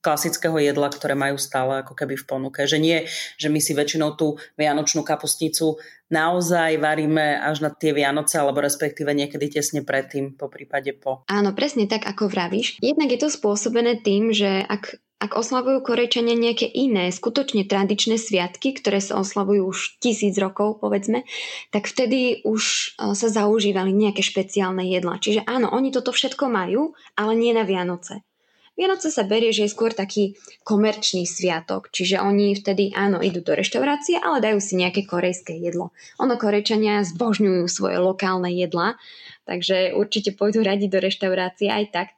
klasického 0.00 0.56
jedla, 0.56 0.88
ktoré 0.88 1.12
majú 1.12 1.36
stále 1.36 1.84
ako 1.84 1.92
keby 1.92 2.16
v 2.16 2.24
ponuke. 2.24 2.64
Že 2.64 2.78
nie, 2.80 2.98
že 3.36 3.52
my 3.52 3.60
si 3.60 3.76
väčšinou 3.76 4.16
tú 4.16 4.40
vianočnú 4.56 5.04
kapustnicu 5.04 5.76
naozaj 6.12 6.76
varíme 6.76 7.40
až 7.40 7.64
na 7.64 7.70
tie 7.72 7.96
Vianoce, 7.96 8.36
alebo 8.36 8.60
respektíve 8.60 9.12
niekedy 9.16 9.48
tesne 9.48 9.80
predtým, 9.80 10.36
po 10.36 10.48
prípade 10.52 10.92
po. 10.92 11.24
Áno, 11.28 11.56
presne 11.56 11.88
tak, 11.88 12.04
ako 12.04 12.28
vravíš. 12.28 12.80
Jednak 12.84 13.08
je 13.12 13.20
to 13.20 13.28
spôsobené 13.32 14.04
tým, 14.04 14.32
že 14.32 14.64
ak 14.64 15.00
ak 15.22 15.38
oslavujú 15.38 15.86
Korejčania 15.86 16.34
nejaké 16.34 16.66
iné, 16.66 17.14
skutočne 17.14 17.62
tradičné 17.62 18.18
sviatky, 18.18 18.74
ktoré 18.74 18.98
sa 18.98 19.22
oslavujú 19.22 19.70
už 19.70 19.78
tisíc 20.02 20.34
rokov, 20.34 20.82
povedzme, 20.82 21.22
tak 21.70 21.86
vtedy 21.86 22.42
už 22.42 22.62
e, 22.98 23.14
sa 23.14 23.28
zaužívali 23.30 23.94
nejaké 23.94 24.26
špeciálne 24.26 24.82
jedla. 24.82 25.22
Čiže 25.22 25.46
áno, 25.46 25.70
oni 25.70 25.94
toto 25.94 26.10
všetko 26.10 26.50
majú, 26.50 26.98
ale 27.14 27.38
nie 27.38 27.54
na 27.54 27.62
Vianoce. 27.62 28.26
Vianoce 28.72 29.12
sa 29.12 29.22
berie, 29.22 29.52
že 29.54 29.68
je 29.68 29.74
skôr 29.78 29.92
taký 29.94 30.34
komerčný 30.66 31.28
sviatok, 31.28 31.92
čiže 31.92 32.18
oni 32.18 32.56
vtedy 32.56 32.90
áno, 32.96 33.20
idú 33.20 33.44
do 33.44 33.52
reštaurácie, 33.52 34.16
ale 34.16 34.40
dajú 34.42 34.58
si 34.64 34.80
nejaké 34.80 35.04
korejské 35.04 35.54
jedlo. 35.54 35.92
Ono 36.16 36.34
Korejčania 36.40 37.04
zbožňujú 37.04 37.68
svoje 37.68 38.00
lokálne 38.00 38.48
jedla, 38.48 38.96
takže 39.44 39.92
určite 39.92 40.32
pôjdu 40.32 40.64
radi 40.64 40.88
do 40.88 40.98
reštaurácie 41.04 41.68
aj 41.68 41.84
tak, 41.92 42.08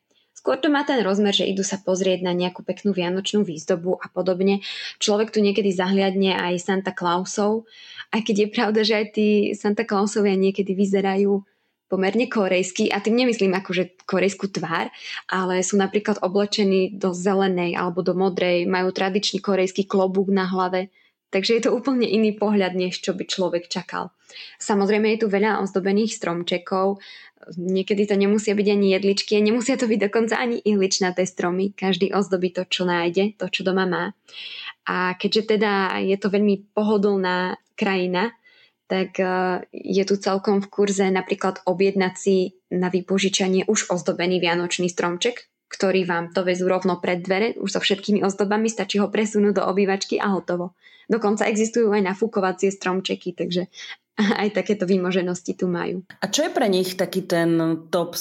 Skôr 0.45 0.61
to 0.61 0.69
má 0.69 0.85
ten 0.85 1.01
rozmer, 1.01 1.33
že 1.33 1.49
idú 1.49 1.65
sa 1.65 1.81
pozrieť 1.81 2.21
na 2.21 2.37
nejakú 2.37 2.61
peknú 2.69 2.93
vianočnú 2.93 3.49
výzdobu 3.49 3.97
a 3.97 4.13
podobne. 4.13 4.61
Človek 5.01 5.33
tu 5.33 5.41
niekedy 5.41 5.73
zahliadne 5.73 6.37
aj 6.37 6.61
Santa 6.61 6.93
Clausov, 6.93 7.65
aj 8.13 8.29
keď 8.29 8.37
je 8.37 8.49
pravda, 8.53 8.81
že 8.85 8.93
aj 8.93 9.07
tí 9.17 9.29
Santa 9.57 9.89
Clausovia 9.89 10.37
niekedy 10.37 10.77
vyzerajú 10.77 11.41
pomerne 11.89 12.29
korejský, 12.29 12.93
a 12.93 13.01
tým 13.01 13.25
nemyslím 13.25 13.57
akože 13.57 14.05
korejskú 14.05 14.53
tvár, 14.53 14.93
ale 15.33 15.65
sú 15.65 15.81
napríklad 15.81 16.21
oblečení 16.21 16.93
do 16.93 17.17
zelenej 17.17 17.81
alebo 17.81 18.05
do 18.05 18.13
modrej, 18.13 18.69
majú 18.69 18.93
tradičný 18.93 19.41
korejský 19.41 19.89
klobúk 19.89 20.29
na 20.29 20.45
hlave, 20.45 20.93
takže 21.35 21.59
je 21.59 21.63
to 21.67 21.75
úplne 21.75 22.07
iný 22.07 22.39
pohľad, 22.39 22.79
než 22.79 23.03
čo 23.03 23.11
by 23.11 23.27
človek 23.27 23.67
čakal. 23.67 24.15
Samozrejme 24.63 25.11
je 25.15 25.19
tu 25.23 25.27
veľa 25.27 25.59
ozdobených 25.67 26.15
stromčekov, 26.15 27.03
Niekedy 27.53 28.09
to 28.09 28.17
nemusia 28.17 28.57
byť 28.57 28.69
ani 28.73 28.97
jedličky, 28.97 29.37
nemusia 29.37 29.77
to 29.77 29.85
byť 29.85 30.09
dokonca 30.09 30.41
ani 30.41 30.57
ihličnaté 30.65 31.29
stromy. 31.29 31.77
Každý 31.77 32.17
ozdobí 32.17 32.57
to, 32.57 32.65
čo 32.65 32.89
nájde, 32.89 33.37
to, 33.37 33.53
čo 33.53 33.61
doma 33.67 33.85
má. 33.85 34.05
A 34.89 35.17
keďže 35.17 35.57
teda 35.57 36.01
je 36.01 36.17
to 36.17 36.33
veľmi 36.33 36.73
pohodlná 36.73 37.61
krajina, 37.77 38.33
tak 38.85 39.17
e, 39.17 39.25
je 39.73 40.05
tu 40.05 40.15
celkom 40.21 40.61
v 40.61 40.69
kurze 40.69 41.09
napríklad 41.09 41.65
objednať 41.65 42.15
si 42.17 42.37
na 42.69 42.93
vypožičanie 42.93 43.65
už 43.65 43.89
ozdobený 43.89 44.41
vianočný 44.45 44.93
stromček, 44.93 45.49
ktorý 45.75 46.07
vám 46.07 46.31
to 46.31 46.47
vezú 46.47 46.71
rovno 46.71 47.03
pred 47.03 47.19
dvere, 47.19 47.59
už 47.59 47.75
so 47.75 47.81
všetkými 47.83 48.23
ozdobami, 48.23 48.71
stačí 48.71 49.03
ho 49.03 49.11
presunúť 49.11 49.59
do 49.59 49.63
obývačky 49.67 50.23
a 50.23 50.31
hotovo. 50.31 50.79
Dokonca 51.11 51.51
existujú 51.51 51.91
aj 51.91 52.15
nafúkovacie 52.15 52.71
stromčeky, 52.71 53.35
takže 53.35 53.67
aj 54.43 54.55
takéto 54.55 54.87
výmoženosti 54.87 55.59
tu 55.59 55.67
majú. 55.67 56.07
A 56.23 56.31
čo 56.31 56.47
je 56.47 56.55
pre 56.55 56.71
nich 56.71 56.95
taký 56.95 57.27
ten 57.27 57.83
top 57.91 58.15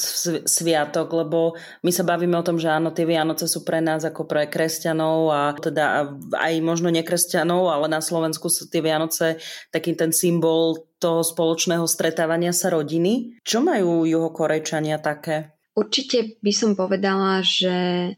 sviatok? 0.50 1.14
Lebo 1.14 1.54
my 1.86 1.92
sa 1.94 2.02
bavíme 2.02 2.34
o 2.34 2.46
tom, 2.46 2.58
že 2.58 2.74
áno, 2.74 2.90
tie 2.90 3.06
Vianoce 3.06 3.46
sú 3.46 3.62
pre 3.62 3.78
nás 3.78 4.02
ako 4.02 4.26
pre 4.26 4.50
kresťanov 4.50 5.30
a 5.30 5.42
teda 5.54 6.18
aj 6.34 6.54
možno 6.66 6.90
nekresťanov, 6.90 7.70
ale 7.70 7.86
na 7.94 8.02
Slovensku 8.02 8.50
sú 8.50 8.66
tie 8.68 8.82
Vianoce 8.82 9.38
taký 9.70 9.94
ten 9.94 10.10
symbol 10.10 10.90
toho 10.98 11.22
spoločného 11.22 11.86
stretávania 11.86 12.56
sa 12.56 12.74
rodiny. 12.74 13.38
Čo 13.46 13.62
majú 13.62 14.10
juhokorejčania 14.10 14.98
také? 14.98 15.54
Určite 15.74 16.38
by 16.42 16.54
som 16.54 16.78
povedala, 16.78 17.42
že 17.42 18.14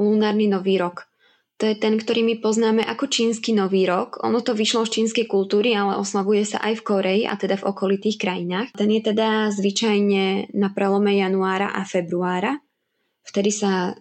lunárny 0.00 0.48
nový 0.48 0.80
rok 0.80 1.08
to 1.54 1.70
je 1.70 1.78
ten, 1.78 1.94
ktorý 1.94 2.26
my 2.26 2.34
poznáme 2.42 2.82
ako 2.82 3.06
čínsky 3.06 3.54
nový 3.54 3.86
rok. 3.86 4.18
Ono 4.26 4.42
to 4.42 4.58
vyšlo 4.58 4.90
z 4.90 5.00
čínskej 5.00 5.30
kultúry, 5.30 5.70
ale 5.78 5.94
oslavuje 5.94 6.42
sa 6.42 6.58
aj 6.58 6.82
v 6.82 6.86
Koreji 6.86 7.22
a 7.30 7.38
teda 7.38 7.62
v 7.62 7.66
okolitých 7.70 8.18
krajinách. 8.18 8.74
Ten 8.74 8.90
je 8.90 9.02
teda 9.14 9.54
zvyčajne 9.54 10.50
na 10.50 10.68
prelome 10.74 11.14
januára 11.14 11.70
a 11.70 11.86
februára. 11.86 12.58
Vtedy 13.22 13.54
sa 13.54 13.94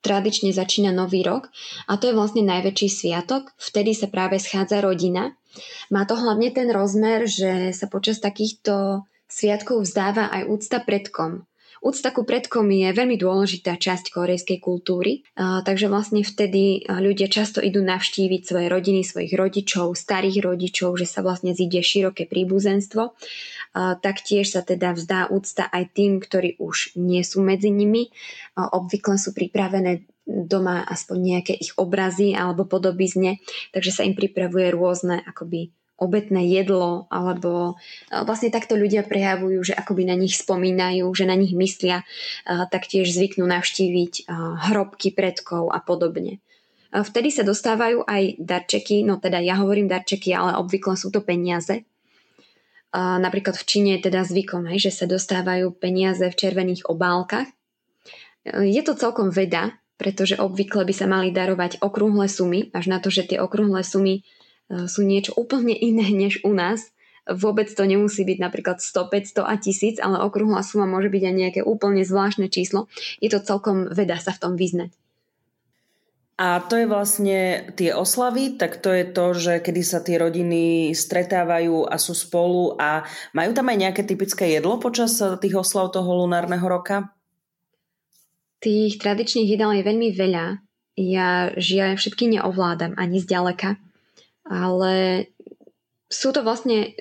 tradične 0.00 0.56
začína 0.56 0.96
nový 0.96 1.20
rok 1.20 1.52
a 1.88 2.00
to 2.00 2.08
je 2.08 2.16
vlastne 2.16 2.40
najväčší 2.40 2.88
sviatok. 2.88 3.52
Vtedy 3.60 3.92
sa 3.92 4.08
práve 4.08 4.40
schádza 4.40 4.80
rodina. 4.80 5.36
Má 5.92 6.08
to 6.08 6.16
hlavne 6.16 6.56
ten 6.56 6.72
rozmer, 6.72 7.28
že 7.28 7.76
sa 7.76 7.84
počas 7.84 8.16
takýchto 8.16 9.04
sviatkov 9.28 9.84
vzdáva 9.84 10.32
aj 10.32 10.48
úcta 10.48 10.80
predkom. 10.80 11.44
Úcta 11.84 12.16
ku 12.16 12.24
predkom 12.24 12.64
je 12.72 12.88
veľmi 12.96 13.20
dôležitá 13.20 13.76
časť 13.76 14.08
korejskej 14.08 14.56
kultúry, 14.56 15.20
takže 15.36 15.92
vlastne 15.92 16.24
vtedy 16.24 16.88
ľudia 16.88 17.28
často 17.28 17.60
idú 17.60 17.84
navštíviť 17.84 18.40
svoje 18.40 18.72
rodiny, 18.72 19.04
svojich 19.04 19.36
rodičov, 19.36 19.92
starých 19.92 20.40
rodičov, 20.40 20.96
že 20.96 21.04
sa 21.04 21.20
vlastne 21.20 21.52
zíde 21.52 21.84
široké 21.84 22.24
príbuzenstvo. 22.24 23.12
Taktiež 23.76 24.48
sa 24.48 24.64
teda 24.64 24.96
vzdá 24.96 25.28
úcta 25.28 25.68
aj 25.68 25.92
tým, 25.92 26.24
ktorí 26.24 26.56
už 26.56 26.96
nie 26.96 27.20
sú 27.20 27.44
medzi 27.44 27.68
nimi. 27.68 28.08
Obvykle 28.56 29.20
sú 29.20 29.36
pripravené 29.36 30.08
doma 30.24 30.88
aspoň 30.88 31.18
nejaké 31.20 31.52
ich 31.52 31.76
obrazy 31.76 32.32
alebo 32.32 32.64
podobizne, 32.64 33.44
takže 33.76 33.92
sa 33.92 34.08
im 34.08 34.16
pripravuje 34.16 34.72
rôzne 34.72 35.20
akoby 35.20 35.68
obetné 35.94 36.50
jedlo, 36.50 37.06
alebo 37.06 37.78
e, 38.10 38.22
vlastne 38.26 38.50
takto 38.50 38.74
ľudia 38.74 39.06
prejavujú, 39.06 39.72
že 39.72 39.74
akoby 39.74 40.10
na 40.10 40.16
nich 40.18 40.34
spomínajú, 40.34 41.06
že 41.14 41.24
na 41.24 41.38
nich 41.38 41.54
myslia, 41.54 42.02
e, 42.02 42.04
taktiež 42.66 43.14
zvyknú 43.14 43.46
navštíviť 43.46 44.12
e, 44.18 44.22
hrobky 44.70 45.14
predkov 45.14 45.70
a 45.70 45.78
podobne. 45.78 46.42
Vtedy 46.94 47.34
sa 47.34 47.42
dostávajú 47.42 48.06
aj 48.06 48.38
darčeky, 48.38 49.02
no 49.02 49.18
teda 49.18 49.42
ja 49.42 49.58
hovorím 49.58 49.90
darčeky, 49.90 50.30
ale 50.30 50.54
obvykle 50.62 50.94
sú 50.94 51.10
to 51.10 51.26
peniaze. 51.26 51.82
Napríklad 52.94 53.58
v 53.58 53.66
Číne 53.66 53.90
je 53.98 54.06
teda 54.06 54.22
zvykom, 54.22 54.70
že 54.78 54.94
sa 54.94 55.10
dostávajú 55.10 55.74
peniaze 55.74 56.22
v 56.22 56.38
červených 56.38 56.86
obálkach. 56.86 57.50
Je 58.46 58.78
to 58.86 58.94
celkom 58.94 59.34
veda, 59.34 59.74
pretože 59.98 60.38
obvykle 60.38 60.86
by 60.86 60.94
sa 60.94 61.10
mali 61.10 61.34
darovať 61.34 61.82
okrúhle 61.82 62.30
sumy, 62.30 62.70
až 62.70 62.86
na 62.86 63.02
to, 63.02 63.10
že 63.10 63.26
tie 63.26 63.42
okrúhle 63.42 63.82
sumy 63.82 64.22
sú 64.70 65.04
niečo 65.04 65.36
úplne 65.36 65.76
iné 65.76 66.08
než 66.26 66.40
u 66.44 66.52
nás. 66.52 66.90
Vôbec 67.24 67.72
to 67.72 67.88
nemusí 67.88 68.20
byť 68.20 68.36
napríklad 68.36 68.84
100, 68.84 69.40
500 69.40 69.48
a 69.48 69.56
1000, 69.56 70.04
ale 70.04 70.20
okrúhla 70.20 70.60
suma 70.60 70.84
môže 70.84 71.08
byť 71.08 71.22
aj 71.24 71.34
nejaké 71.34 71.60
úplne 71.64 72.04
zvláštne 72.04 72.52
číslo. 72.52 72.84
Je 73.24 73.32
to 73.32 73.40
celkom 73.40 73.88
veda 73.88 74.20
sa 74.20 74.36
v 74.36 74.40
tom 74.44 74.52
vyznať. 74.60 74.92
A 76.34 76.58
to 76.66 76.74
je 76.74 76.90
vlastne 76.90 77.70
tie 77.78 77.94
oslavy, 77.94 78.58
tak 78.58 78.82
to 78.82 78.90
je 78.90 79.06
to, 79.06 79.26
že 79.38 79.52
kedy 79.62 79.82
sa 79.86 80.02
tie 80.02 80.18
rodiny 80.18 80.90
stretávajú 80.90 81.86
a 81.86 81.94
sú 81.94 82.10
spolu 82.10 82.74
a 82.74 83.06
majú 83.30 83.54
tam 83.54 83.70
aj 83.70 83.78
nejaké 83.78 84.02
typické 84.02 84.50
jedlo 84.50 84.82
počas 84.82 85.14
tých 85.14 85.54
oslav 85.54 85.94
toho 85.94 86.26
lunárneho 86.26 86.66
roka? 86.66 87.14
Tých 88.58 88.98
tradičných 88.98 89.46
jedál 89.46 89.78
je 89.78 89.86
veľmi 89.86 90.10
veľa. 90.10 90.58
Ja 90.98 91.54
žiaľ 91.54 92.02
všetky 92.02 92.26
neovládam 92.36 92.98
ani 92.98 93.22
zďaleka 93.22 93.78
ale 94.44 95.26
sú 96.08 96.30
to 96.30 96.44
vlastne, 96.44 96.94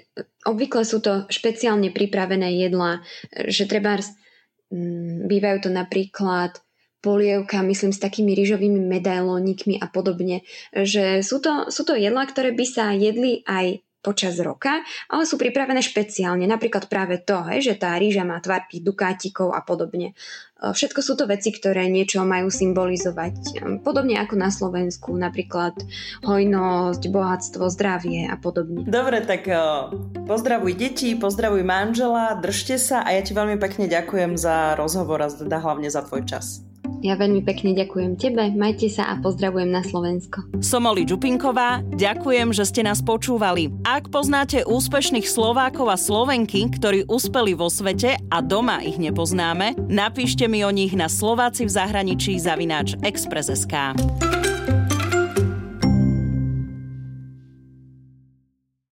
obvykle 0.48 0.88
sú 0.88 1.04
to 1.04 1.28
špeciálne 1.30 1.92
pripravené 1.94 2.56
jedlá, 2.66 3.04
že 3.30 3.70
treba 3.70 4.00
mm, 4.00 5.30
bývajú 5.30 5.58
to 5.68 5.70
napríklad 5.70 6.58
polievka, 7.04 7.60
myslím, 7.68 7.92
s 7.92 8.00
takými 8.00 8.32
rýžovými 8.32 8.80
medailónikmi 8.80 9.76
a 9.78 9.92
podobne. 9.92 10.48
Že 10.72 11.20
sú 11.20 11.44
to, 11.44 11.68
sú 11.68 11.84
to 11.84 12.00
jedlá, 12.00 12.24
ktoré 12.24 12.56
by 12.56 12.66
sa 12.66 12.96
jedli 12.96 13.44
aj 13.44 13.84
počas 14.04 14.36
roka, 14.44 14.84
ale 15.08 15.24
sú 15.24 15.40
pripravené 15.40 15.80
špeciálne. 15.80 16.44
Napríklad 16.44 16.92
práve 16.92 17.24
to, 17.24 17.40
hej, 17.48 17.72
že 17.72 17.80
tá 17.80 17.96
rýža 17.96 18.28
má 18.28 18.38
tvar 18.44 18.68
tých 18.68 18.84
dukátikov 18.84 19.56
a 19.56 19.64
podobne. 19.64 20.12
E, 20.60 20.76
všetko 20.76 21.00
sú 21.00 21.16
to 21.16 21.24
veci, 21.24 21.56
ktoré 21.56 21.88
niečo 21.88 22.20
majú 22.28 22.52
symbolizovať. 22.52 23.36
E, 23.56 23.80
podobne 23.80 24.20
ako 24.20 24.36
na 24.36 24.52
Slovensku, 24.52 25.16
napríklad 25.16 25.80
hojnosť, 26.28 27.02
bohatstvo, 27.08 27.64
zdravie 27.72 28.28
a 28.28 28.36
podobne. 28.36 28.84
Dobre, 28.84 29.24
tak 29.24 29.48
e, 29.48 29.56
pozdravuj 30.28 30.76
deti, 30.76 31.16
pozdravuj 31.16 31.64
manžela, 31.64 32.36
držte 32.36 32.76
sa 32.76 33.08
a 33.08 33.16
ja 33.16 33.24
ti 33.24 33.32
veľmi 33.32 33.56
pekne 33.56 33.88
ďakujem 33.88 34.36
za 34.36 34.76
rozhovor 34.76 35.24
a 35.24 35.32
teda 35.32 35.64
hlavne 35.64 35.88
za 35.88 36.04
tvoj 36.04 36.28
čas. 36.28 36.73
Ja 37.04 37.20
veľmi 37.20 37.44
pekne 37.44 37.76
ďakujem 37.76 38.16
tebe, 38.16 38.56
majte 38.56 38.88
sa 38.88 39.12
a 39.12 39.20
pozdravujem 39.20 39.68
na 39.68 39.84
Slovensko. 39.84 40.48
Som 40.64 40.88
Oli 40.88 41.04
Čupinková, 41.04 41.84
ďakujem, 42.00 42.56
že 42.56 42.64
ste 42.64 42.80
nás 42.80 43.04
počúvali. 43.04 43.76
Ak 43.84 44.08
poznáte 44.08 44.64
úspešných 44.64 45.28
Slovákov 45.28 45.92
a 45.92 46.00
Slovenky, 46.00 46.72
ktorí 46.72 47.04
uspeli 47.12 47.60
vo 47.60 47.68
svete 47.68 48.16
a 48.32 48.40
doma 48.40 48.80
ich 48.80 48.96
nepoznáme, 48.96 49.76
napíšte 49.92 50.48
mi 50.48 50.64
o 50.64 50.72
nich 50.72 50.96
na 50.96 51.12
Slováci 51.12 51.68
v 51.68 51.76
zahraničí 51.76 52.40
zavináč 52.40 52.96
Express.sk. 53.04 54.00